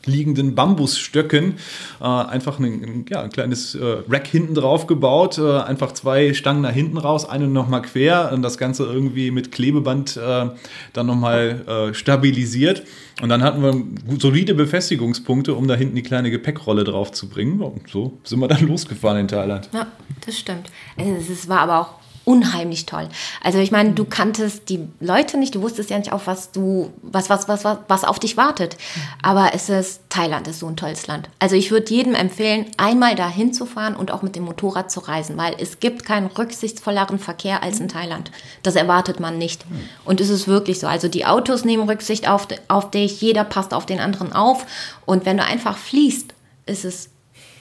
[0.10, 1.56] umliegenden Bambusstöcken
[2.02, 5.40] äh, einfach ein, ja, ein kleines Rack hinten drauf gebaut.
[5.40, 10.18] einfach zwei Stangen nach hinten raus, eine nochmal quer und das Ganze irgendwie mit Klebeband
[10.18, 12.84] dann nochmal stabilisiert.
[13.22, 17.62] Und dann hatten wir solide Befestigungspunkte, um da hinten die kleine Gepäckrolle drauf zu bringen.
[17.62, 19.70] Und so sind wir dann losgefahren in Thailand.
[19.74, 19.88] Ja,
[20.26, 20.72] das stimmt.
[20.98, 21.99] Es war aber auch
[22.30, 23.10] unheimlich toll.
[23.44, 26.94] Also ich meine, du kanntest die Leute nicht, du wusstest ja nicht auf was du,
[27.02, 28.78] was, was, was, was, was auf dich wartet.
[29.24, 31.28] Aber es ist, Thailand ist so ein tolles Land.
[31.40, 35.38] Also ich würde jedem empfehlen, einmal da hinzufahren und auch mit dem Motorrad zu reisen,
[35.38, 38.30] weil es gibt keinen rücksichtsvolleren Verkehr als in Thailand.
[38.62, 39.66] Das erwartet man nicht.
[40.06, 40.86] Und es ist wirklich so.
[40.86, 44.68] Also die Autos nehmen Rücksicht auf, auf dich, jeder passt auf den anderen auf.
[45.08, 46.32] Und wenn du einfach fließt,
[46.68, 47.10] ist es,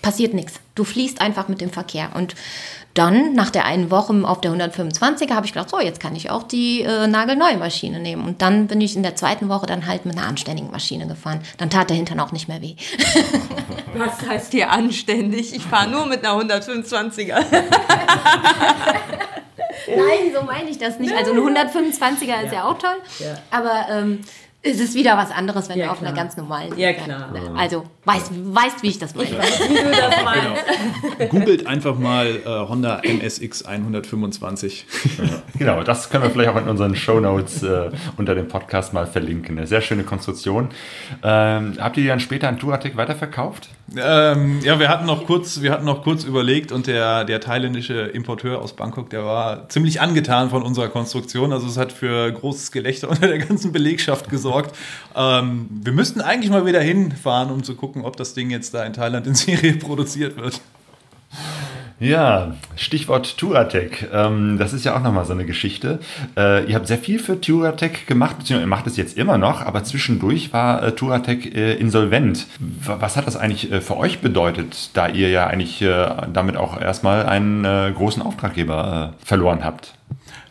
[0.03, 0.61] passiert nichts.
[0.75, 2.11] Du fließt einfach mit dem Verkehr.
[2.15, 2.35] Und
[2.99, 6.31] dann, nach der einen Woche auf der 125er, habe ich gedacht, so, jetzt kann ich
[6.31, 8.25] auch die äh, nagelneue Maschine nehmen.
[8.27, 11.41] Und dann bin ich in der zweiten Woche dann halt mit einer anständigen Maschine gefahren.
[11.59, 12.75] Dann tat der Hintern auch nicht mehr weh.
[13.95, 15.55] Was heißt hier anständig?
[15.55, 17.45] Ich fahre nur mit einer 125er.
[19.89, 21.15] Nein, so meine ich das nicht.
[21.15, 22.97] Also eine 125er ist ja auch toll.
[23.21, 23.39] Ja.
[23.51, 24.21] Aber ähm,
[24.63, 26.11] es ist wieder was anderes, wenn ja, du auf klar.
[26.11, 26.77] einer ganz normalen.
[26.77, 27.33] Ja, klar.
[27.57, 29.29] Also, weißt, weißt, wie ich das meine.
[29.29, 30.65] Ich weiß, wie du das meinst.
[31.19, 31.31] Genau.
[31.31, 34.87] Googelt einfach mal äh, Honda MSX 125.
[35.59, 39.07] genau, das können wir vielleicht auch in unseren Show Notes äh, unter dem Podcast mal
[39.07, 39.59] verlinken.
[39.59, 40.71] Eine sehr schöne Konstruktion.
[41.23, 43.69] Ähm, habt ihr die dann später an Touratec weiterverkauft?
[43.97, 48.01] Ähm, ja, wir hatten noch kurz, wir hatten noch kurz überlegt und der, der thailändische
[48.01, 51.55] Importeur aus Bangkok, der war ziemlich angetan von unserer Konstruktion.
[51.55, 54.77] Also es hat für großes Gelächter unter der ganzen Belegschaft gesorgt.
[55.17, 58.85] Ähm, wir müssten eigentlich mal wieder hinfahren, um zu gucken, ob das Ding jetzt da
[58.85, 60.61] in Thailand in Serie produziert wird.
[62.01, 64.09] Ja, Stichwort Touratec.
[64.13, 65.99] Ähm, das ist ja auch nochmal so eine Geschichte.
[66.37, 69.63] Äh, ihr habt sehr viel für Touratec gemacht, beziehungsweise ihr macht es jetzt immer noch,
[69.63, 72.47] aber zwischendurch war äh, Touratec äh, insolvent.
[72.61, 75.85] Was hat das eigentlich äh, für euch bedeutet, da ihr ja eigentlich
[76.33, 79.95] damit auch erstmal einen großen Auftraggeber verloren habt?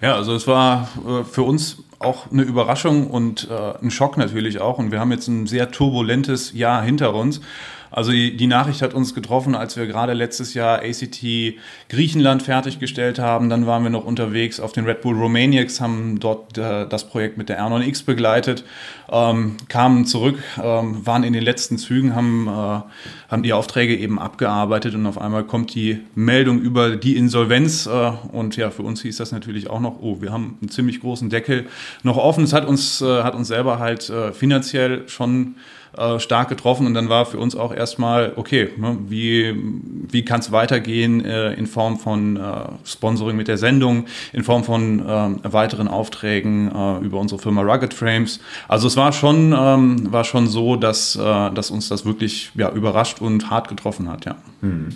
[0.02, 0.88] Ja, also es war
[1.32, 4.78] für uns auch eine Überraschung und ein Schock natürlich auch.
[4.78, 7.42] Und wir haben jetzt ein sehr turbulentes Jahr hinter uns.
[7.92, 11.56] Also die, Nachricht hat uns getroffen, als wir gerade letztes Jahr ACT
[11.90, 13.50] Griechenland fertiggestellt haben.
[13.50, 17.38] Dann waren wir noch unterwegs auf den Red Bull Romaniacs, haben dort äh, das Projekt
[17.38, 18.64] mit der R9X begleitet,
[19.10, 24.20] ähm, kamen zurück, ähm, waren in den letzten Zügen, haben, äh, haben die Aufträge eben
[24.20, 27.86] abgearbeitet und auf einmal kommt die Meldung über die Insolvenz.
[27.86, 31.00] Äh, und ja, für uns hieß das natürlich auch noch, oh, wir haben einen ziemlich
[31.00, 31.68] großen Deckel
[32.04, 32.44] noch offen.
[32.44, 35.56] Es hat uns, äh, hat uns selber halt äh, finanziell schon
[35.98, 39.56] äh, stark getroffen und dann war für uns auch erstmal, okay, ne, wie,
[40.10, 42.42] wie kann es weitergehen äh, in Form von äh,
[42.86, 47.94] Sponsoring mit der Sendung, in Form von äh, weiteren Aufträgen äh, über unsere Firma Rugged
[47.94, 48.40] Frames.
[48.68, 52.72] Also es war schon, ähm, war schon so, dass, äh, dass uns das wirklich ja,
[52.72, 54.36] überrascht und hart getroffen hat, ja.
[54.62, 54.90] Mhm.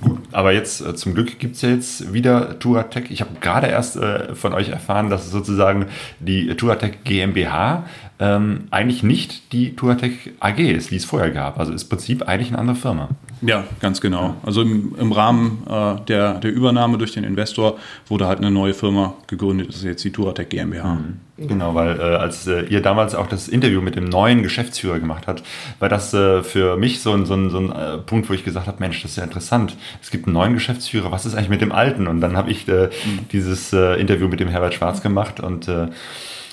[0.00, 3.10] Gut, aber jetzt äh, zum Glück gibt es ja jetzt wieder Touratec.
[3.10, 5.86] Ich habe gerade erst äh, von euch erfahren, dass sozusagen
[6.20, 7.84] die Touratec GmbH
[8.18, 11.58] ähm, eigentlich nicht die Touratec AG ist, die es vorher gab.
[11.58, 13.08] Also ist im Prinzip eigentlich eine andere Firma.
[13.42, 14.36] Ja, ganz genau.
[14.42, 18.74] Also im, im Rahmen äh, der, der Übernahme durch den Investor wurde halt eine neue
[18.74, 19.68] Firma gegründet.
[19.68, 20.94] Das ist jetzt die Touratec GmbH.
[20.94, 21.48] Mhm.
[21.48, 25.26] Genau, weil äh, als äh, ihr damals auch das Interview mit dem neuen Geschäftsführer gemacht
[25.26, 25.42] habt,
[25.78, 28.44] war das äh, für mich so ein, so ein, so ein äh, Punkt, wo ich
[28.44, 29.74] gesagt habe, Mensch, das ist ja interessant.
[30.02, 32.08] Es gibt einen neuen Geschäftsführer, was ist eigentlich mit dem alten?
[32.08, 33.28] Und dann habe ich äh, mhm.
[33.32, 35.68] dieses Interview mit dem Herbert Schwarz gemacht und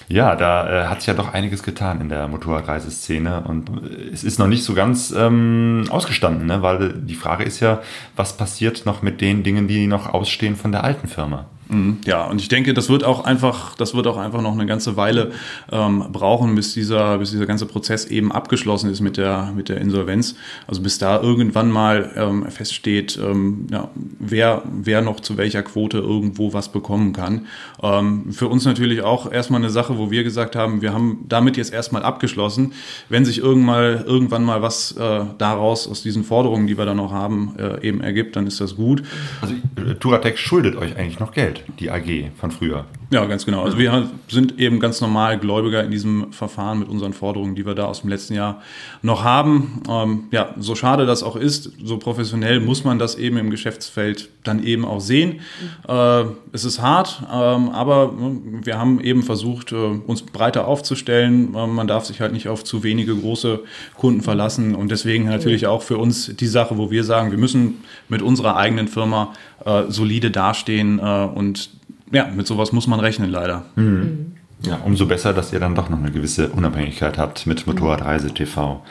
[0.10, 4.24] ja, da äh, hat sich ja doch einiges getan in der Motorradreiseszene und äh, es
[4.24, 6.62] ist noch nicht so ganz ähm, ausgestanden, ne?
[6.62, 7.82] weil die Frage ist ja,
[8.16, 11.46] was passiert noch mit den Dingen, die noch ausstehen von der alten Firma?
[11.70, 11.98] Mhm.
[12.06, 14.96] Ja, und ich denke, das wird auch einfach, das wird auch einfach noch eine ganze
[14.96, 15.32] Weile
[15.72, 19.82] ähm, brauchen, bis dieser, bis dieser ganze Prozess eben abgeschlossen ist mit der, mit der
[19.82, 20.36] Insolvenz.
[20.68, 25.98] Also bis da irgendwann mal ähm, feststeht, ähm, ja, wer, wer noch zu welcher Quote
[25.98, 27.48] irgendwo was bekommen kann.
[27.82, 31.58] Ähm, für uns natürlich auch erstmal eine Sache, wo wir gesagt haben, wir haben damit
[31.58, 32.74] jetzt erstmal abgeschlossen.
[33.10, 37.12] Wenn sich irgendwann, irgendwann mal was äh, daraus aus diesen Forderungen, die wir da noch
[37.12, 39.04] haben, äh, eben ergibt, dann ist das gut.
[39.42, 42.86] Also äh, Turatec schuldet euch eigentlich noch Geld die AG von früher.
[43.10, 43.64] Ja, ganz genau.
[43.64, 47.74] Also wir sind eben ganz normal Gläubiger in diesem Verfahren mit unseren Forderungen, die wir
[47.74, 48.62] da aus dem letzten Jahr
[49.02, 49.82] noch haben.
[49.90, 54.30] Ähm, ja, so schade das auch ist, so professionell muss man das eben im Geschäftsfeld
[54.44, 55.40] dann eben auch sehen.
[55.88, 61.56] Äh, es ist hart, ähm, aber äh, wir haben eben versucht, äh, uns breiter aufzustellen.
[61.56, 63.62] Äh, man darf sich halt nicht auf zu wenige große
[63.96, 67.86] Kunden verlassen und deswegen natürlich auch für uns die Sache, wo wir sagen, wir müssen
[68.10, 69.34] mit unserer eigenen Firma
[69.66, 71.70] äh, solide dastehen äh, und
[72.12, 73.66] ja, mit sowas muss man rechnen, leider.
[73.76, 74.34] Mhm.
[74.64, 78.84] Ja, umso besser, dass ihr dann doch noch eine gewisse Unabhängigkeit habt mit Motorradreise TV.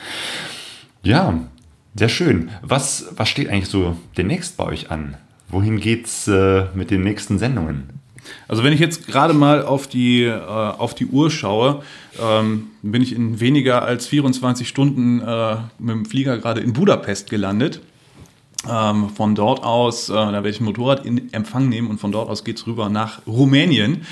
[1.03, 1.35] Ja,
[1.95, 2.51] sehr schön.
[2.63, 5.17] Was, was steht eigentlich so demnächst bei euch an?
[5.49, 7.91] Wohin geht's äh, mit den nächsten Sendungen?
[8.49, 11.83] Also wenn ich jetzt gerade mal auf die, äh, auf die Uhr schaue,
[12.21, 17.31] ähm, bin ich in weniger als 24 Stunden äh, mit dem Flieger gerade in Budapest
[17.31, 17.81] gelandet.
[18.69, 22.13] Ähm, von dort aus, äh, da werde ich ein Motorrad in Empfang nehmen und von
[22.13, 24.03] dort aus geht es rüber nach Rumänien.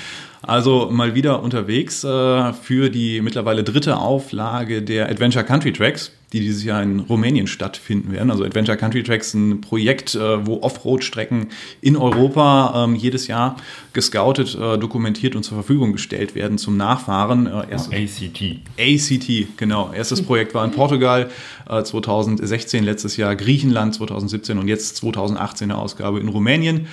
[0.47, 6.39] Also mal wieder unterwegs äh, für die mittlerweile dritte Auflage der Adventure Country Tracks, die
[6.39, 8.29] dieses Jahr in Rumänien stattfinden werden.
[8.29, 11.47] Also Adventure Country Tracks ein Projekt, äh, wo Offroad-Strecken
[11.81, 13.55] in Europa ähm, jedes Jahr
[13.93, 17.47] gescoutet, äh, dokumentiert und zur Verfügung gestellt werden zum Nachfahren.
[17.47, 18.59] Äh, erstes, ACT.
[18.77, 19.91] ACT, genau.
[19.93, 21.31] Erstes Projekt war in Portugal
[21.67, 26.87] 2016, äh, letztes Jahr Griechenland 2017 und jetzt 2018 eine Ausgabe in Rumänien.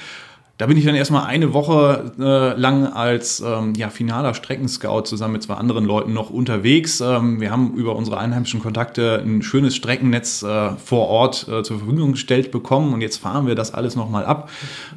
[0.59, 5.33] Da bin ich dann erstmal eine Woche äh, lang als ähm, ja, finaler Streckenscout zusammen
[5.33, 7.01] mit zwei anderen Leuten noch unterwegs.
[7.01, 11.79] Ähm, wir haben über unsere einheimischen Kontakte ein schönes Streckennetz äh, vor Ort äh, zur
[11.79, 14.51] Verfügung gestellt bekommen und jetzt fahren wir das alles nochmal ab,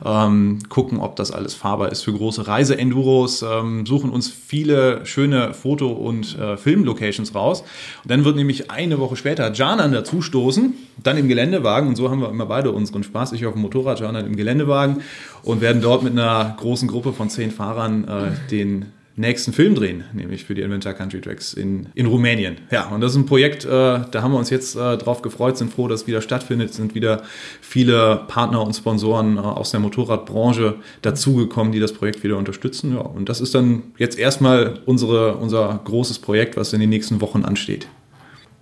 [0.05, 5.53] ähm, gucken, ob das alles fahrbar ist für große Reise-Enduros, ähm, suchen uns viele schöne
[5.53, 7.61] Foto- und äh, Filmlocations raus.
[8.03, 12.19] Und dann wird nämlich eine Woche später Janan dazustoßen, dann im Geländewagen und so haben
[12.19, 13.31] wir immer beide unseren Spaß.
[13.31, 15.01] Ich auf dem Motorrad, Janan im Geländewagen
[15.45, 20.03] und werden dort mit einer großen Gruppe von zehn Fahrern äh, den nächsten Film drehen,
[20.11, 22.57] nämlich für die Adventure Country Tracks in, in Rumänien.
[22.69, 25.57] Ja, und das ist ein Projekt, äh, da haben wir uns jetzt äh, drauf gefreut,
[25.57, 27.23] sind froh, dass es wieder stattfindet, sind wieder
[27.61, 32.93] viele Partner und Sponsoren äh, aus der Motorradbranche dazugekommen, die das Projekt wieder unterstützen.
[32.93, 37.21] Ja, und das ist dann jetzt erstmal unsere, unser großes Projekt, was in den nächsten
[37.21, 37.87] Wochen ansteht.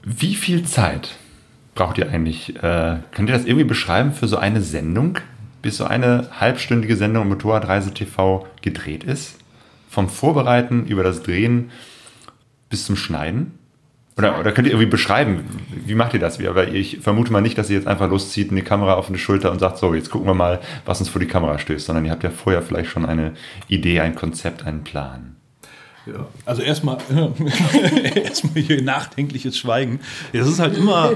[0.04, 1.16] Wie viel Zeit
[1.74, 2.56] braucht ihr eigentlich?
[2.58, 5.18] Äh, könnt ihr das irgendwie beschreiben für so eine Sendung?
[5.64, 9.38] Bis so eine halbstündige Sendung Motorradreise TV gedreht ist?
[9.90, 11.72] Vom Vorbereiten über das Drehen
[12.70, 13.58] bis zum Schneiden?
[14.18, 15.46] Oder, oder könnt ihr irgendwie beschreiben,
[15.86, 16.40] wie macht ihr das?
[16.40, 19.52] Weil ich vermute mal nicht, dass ihr jetzt einfach loszieht, eine Kamera auf eine Schulter
[19.52, 22.12] und sagt, so, jetzt gucken wir mal, was uns vor die Kamera stößt, sondern ihr
[22.12, 23.34] habt ja vorher vielleicht schon eine
[23.68, 25.36] Idee, ein Konzept, einen Plan.
[26.06, 26.98] Ja, also erstmal
[28.16, 30.00] erstmal hier nachdenkliches Schweigen.
[30.32, 31.14] Das ist halt immer,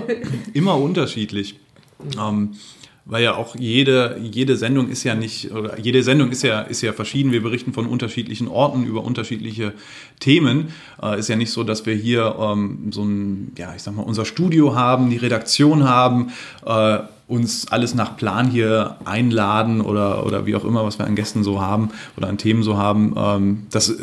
[0.54, 1.60] immer unterschiedlich.
[2.20, 2.54] Ähm,
[3.08, 6.82] weil ja auch jede, jede Sendung ist ja nicht, oder jede Sendung ist ja, ist
[6.82, 7.32] ja verschieden.
[7.32, 9.74] Wir berichten von unterschiedlichen Orten über unterschiedliche
[10.20, 10.74] Themen.
[11.02, 14.04] Äh, ist ja nicht so, dass wir hier ähm, so ein, ja, ich sag mal,
[14.04, 16.32] unser Studio haben, die Redaktion haben,
[16.66, 21.16] äh, uns alles nach Plan hier einladen oder, oder wie auch immer, was wir an
[21.16, 23.16] Gästen so haben oder an Themen so haben.
[23.18, 23.96] Ähm, das äh,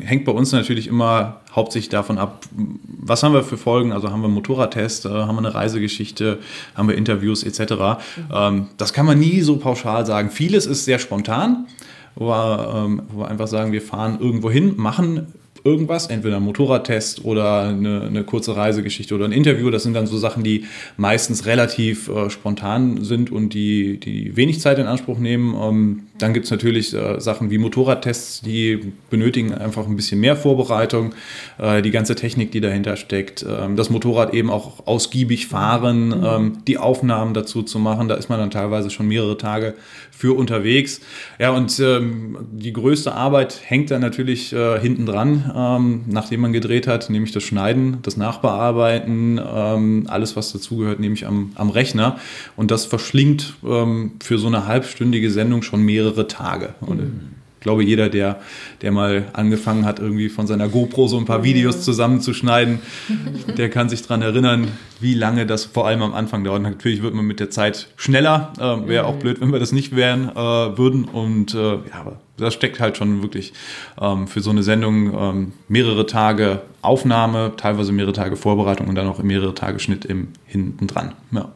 [0.00, 3.92] hängt bei uns natürlich immer hauptsächlich davon ab, was haben wir für Folgen.
[3.92, 6.40] Also haben wir einen Motorradtest, äh, haben wir eine Reisegeschichte,
[6.74, 8.02] haben wir Interviews etc.
[8.30, 8.66] Mhm.
[8.78, 10.30] das kann man nie so pauschal sagen.
[10.30, 11.66] Vieles ist sehr spontan.
[12.14, 15.28] Wo wir, ähm, wo wir einfach sagen, wir fahren irgendwo hin, machen
[15.64, 19.70] irgendwas, entweder ein Motorradtest oder eine, eine, kurze Reisegeschichte oder ein Interview.
[19.70, 20.64] Das sind dann so Sachen, die
[20.96, 25.54] meistens relativ äh, spontan sind und die, die wenig Zeit in Anspruch nehmen.
[25.54, 30.36] Ähm, dann gibt es natürlich äh, Sachen wie Motorradtests, die benötigen einfach ein bisschen mehr
[30.36, 31.14] Vorbereitung.
[31.58, 36.24] Äh, die ganze Technik, die dahinter steckt, ähm, das Motorrad eben auch ausgiebig fahren, mhm.
[36.24, 38.08] ähm, die Aufnahmen dazu zu machen.
[38.08, 39.74] Da ist man dann teilweise schon mehrere Tage
[40.12, 41.00] für unterwegs.
[41.40, 46.52] Ja, und ähm, die größte Arbeit hängt dann natürlich äh, hinten dran, ähm, nachdem man
[46.52, 52.18] gedreht hat, nämlich das Schneiden, das Nachbearbeiten, ähm, alles, was dazugehört, nämlich am, am Rechner.
[52.56, 56.74] Und das verschlingt ähm, für so eine halbstündige Sendung schon mehrere Tage.
[56.80, 58.40] Und, mhm glaube, jeder, der,
[58.82, 62.80] der mal angefangen hat, irgendwie von seiner GoPro so ein paar Videos zusammenzuschneiden,
[63.56, 64.68] der kann sich daran erinnern,
[65.00, 66.62] wie lange das vor allem am Anfang dauert.
[66.62, 68.52] Natürlich wird man mit der Zeit schneller.
[68.58, 71.04] Äh, Wäre auch blöd, wenn wir das nicht wären, äh, würden.
[71.04, 73.52] Und äh, ja, aber das steckt halt schon wirklich
[74.00, 79.06] ähm, für so eine Sendung ähm, mehrere Tage Aufnahme, teilweise mehrere Tage Vorbereitung und dann
[79.06, 81.12] auch mehrere Tage Schnitt im hinten dran.
[81.30, 81.52] Ja.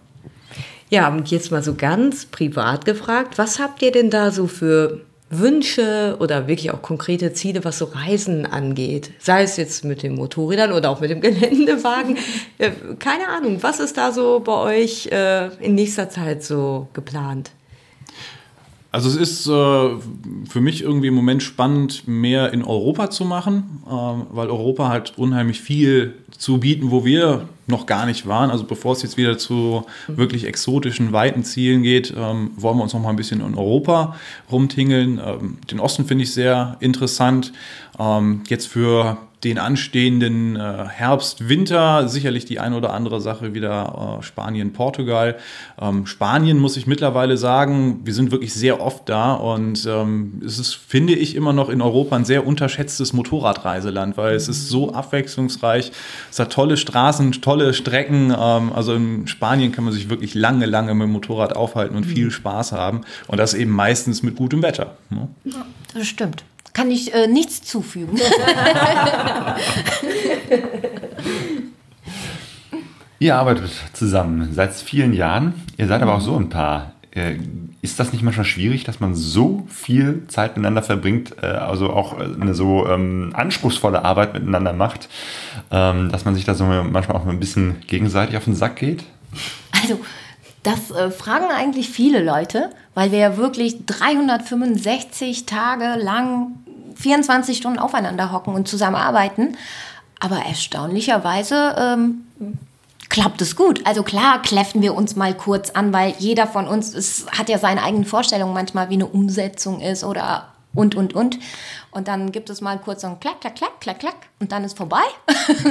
[0.88, 5.00] Ja, und jetzt mal so ganz privat gefragt, was habt ihr denn da so für
[5.30, 9.10] Wünsche oder wirklich auch konkrete Ziele, was so Reisen angeht?
[9.18, 12.16] Sei es jetzt mit den Motorrädern oder auch mit dem Geländewagen.
[12.58, 12.70] Äh,
[13.00, 17.50] keine Ahnung, was ist da so bei euch äh, in nächster Zeit so geplant?
[18.92, 19.50] Also es ist äh,
[20.48, 25.18] für mich irgendwie im Moment spannend, mehr in Europa zu machen, äh, weil Europa halt
[25.18, 28.50] unheimlich viel zu bieten, wo wir noch gar nicht waren.
[28.50, 32.94] Also bevor es jetzt wieder zu wirklich exotischen, weiten Zielen geht, ähm, wollen wir uns
[32.94, 34.16] noch mal ein bisschen in Europa
[34.50, 35.20] rumtingeln.
[35.24, 37.52] Ähm, den Osten finde ich sehr interessant.
[37.98, 44.18] Ähm, jetzt für den anstehenden äh, Herbst, Winter sicherlich die ein oder andere Sache wieder
[44.18, 45.36] äh, Spanien, Portugal.
[45.80, 50.58] Ähm, Spanien muss ich mittlerweile sagen, wir sind wirklich sehr oft da und ähm, es
[50.58, 54.92] ist, finde ich, immer noch in Europa ein sehr unterschätztes Motorradreiseland, weil es ist so
[54.92, 55.92] abwechslungsreich.
[56.30, 58.34] Es hat tolle Straßen, tolle Strecken.
[58.36, 62.04] Ähm, also in Spanien kann man sich wirklich lange, lange mit dem Motorrad aufhalten und
[62.04, 64.96] viel Spaß haben und das eben meistens mit gutem Wetter.
[65.10, 65.28] Ne?
[65.44, 66.44] Ja, das stimmt
[66.76, 68.18] kann ich äh, nichts zufügen.
[73.18, 75.54] Ihr arbeitet zusammen seit vielen Jahren.
[75.78, 76.92] Ihr seid aber auch so ein Paar.
[77.12, 77.36] Äh,
[77.80, 82.18] ist das nicht manchmal schwierig, dass man so viel Zeit miteinander verbringt, äh, also auch
[82.18, 85.08] eine so ähm, anspruchsvolle Arbeit miteinander macht,
[85.70, 89.02] ähm, dass man sich da so manchmal auch ein bisschen gegenseitig auf den Sack geht?
[89.82, 89.98] Also,
[90.62, 96.65] das äh, fragen eigentlich viele Leute, weil wir ja wirklich 365 Tage lang
[96.96, 99.56] 24 Stunden aufeinander hocken und zusammenarbeiten.
[100.18, 102.26] Aber erstaunlicherweise ähm,
[103.08, 103.86] klappt es gut.
[103.86, 107.58] Also klar kläffen wir uns mal kurz an, weil jeder von uns ist, hat ja
[107.58, 111.38] seine eigenen Vorstellungen manchmal, wie eine Umsetzung ist oder und, und, und.
[111.90, 114.64] Und dann gibt es mal kurz so ein Klack, Klack, Klack, Klack, Klack und dann
[114.64, 115.02] ist vorbei.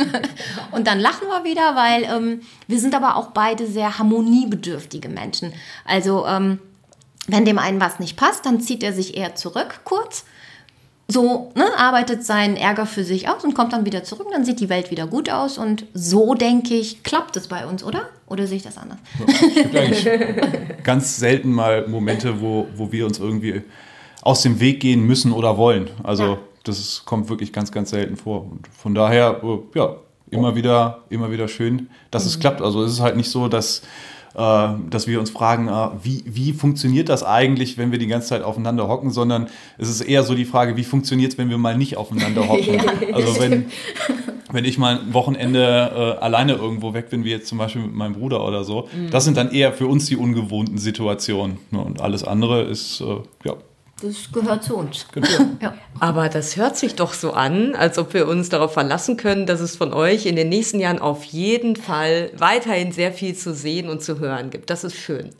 [0.72, 5.54] und dann lachen wir wieder, weil ähm, wir sind aber auch beide sehr harmoniebedürftige Menschen.
[5.86, 6.60] Also ähm,
[7.28, 10.26] wenn dem einen was nicht passt, dann zieht er sich eher zurück kurz
[11.08, 14.60] so ne, arbeitet seinen Ärger für sich aus und kommt dann wieder zurück, dann sieht
[14.60, 18.10] die Welt wieder gut aus und so denke ich, klappt es bei uns, oder?
[18.28, 18.98] Oder sehe ich das anders?
[19.74, 20.08] eigentlich
[20.84, 23.62] ganz selten mal Momente, wo, wo wir uns irgendwie
[24.22, 25.90] aus dem Weg gehen müssen oder wollen.
[26.04, 26.38] Also ja.
[26.64, 28.42] das ist, kommt wirklich ganz, ganz selten vor.
[28.42, 29.98] Und von daher, äh, ja,
[30.32, 32.30] immer wieder, immer wieder schön, dass mhm.
[32.30, 32.62] es klappt.
[32.62, 33.84] Also es ist halt nicht so, dass
[34.90, 38.44] dass wir uns fragen, äh, wie, wie funktioniert das eigentlich, wenn wir die ganze Zeit
[38.44, 41.78] aufeinander hocken, sondern es ist eher so die Frage, wie funktioniert es, wenn wir mal
[41.78, 42.82] nicht aufeinander hocken.
[43.14, 43.66] also wenn,
[44.52, 47.94] wenn ich mal ein Wochenende äh, alleine irgendwo weg bin, wie jetzt zum Beispiel mit
[47.94, 49.10] meinem Bruder oder so, mhm.
[49.10, 51.58] das sind dann eher für uns die ungewohnten Situationen.
[51.72, 51.80] Ne?
[51.80, 53.56] Und alles andere ist, äh, ja,
[54.06, 55.06] das gehört zu uns.
[55.62, 55.74] Ja.
[56.00, 59.60] Aber das hört sich doch so an, als ob wir uns darauf verlassen können, dass
[59.60, 63.90] es von euch in den nächsten Jahren auf jeden Fall weiterhin sehr viel zu sehen
[63.90, 64.70] und zu hören gibt.
[64.70, 65.30] Das ist schön.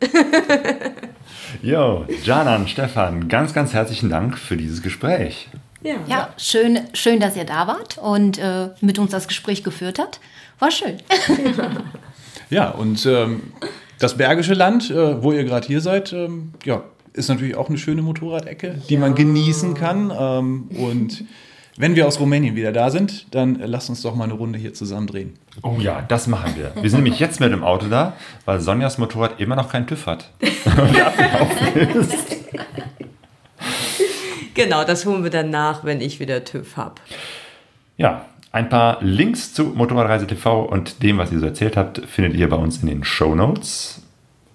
[1.62, 5.48] Jo, Janan, Stefan, ganz, ganz herzlichen Dank für dieses Gespräch.
[5.82, 9.98] Ja, ja schön, schön, dass ihr da wart und äh, mit uns das Gespräch geführt
[9.98, 10.20] habt.
[10.58, 10.98] War schön.
[12.50, 13.52] ja, und ähm,
[13.98, 16.82] das Bergische Land, äh, wo ihr gerade hier seid, ähm, ja,
[17.16, 20.12] ist natürlich auch eine schöne Motorradecke, die man genießen kann.
[20.16, 21.24] Ähm, und
[21.78, 24.74] wenn wir aus Rumänien wieder da sind, dann lasst uns doch mal eine Runde hier
[24.74, 25.34] zusammen drehen.
[25.62, 26.72] Oh ja, das machen wir.
[26.80, 28.14] Wir sind nämlich jetzt mit dem Auto da,
[28.44, 30.30] weil Sonjas Motorrad immer noch keinen TÜV hat.
[34.54, 36.94] genau, das holen wir dann nach, wenn ich wieder TÜV habe.
[37.98, 42.34] Ja, ein paar Links zu Motorradreise TV und dem, was ihr so erzählt habt, findet
[42.34, 44.05] ihr bei uns in den Show Notes.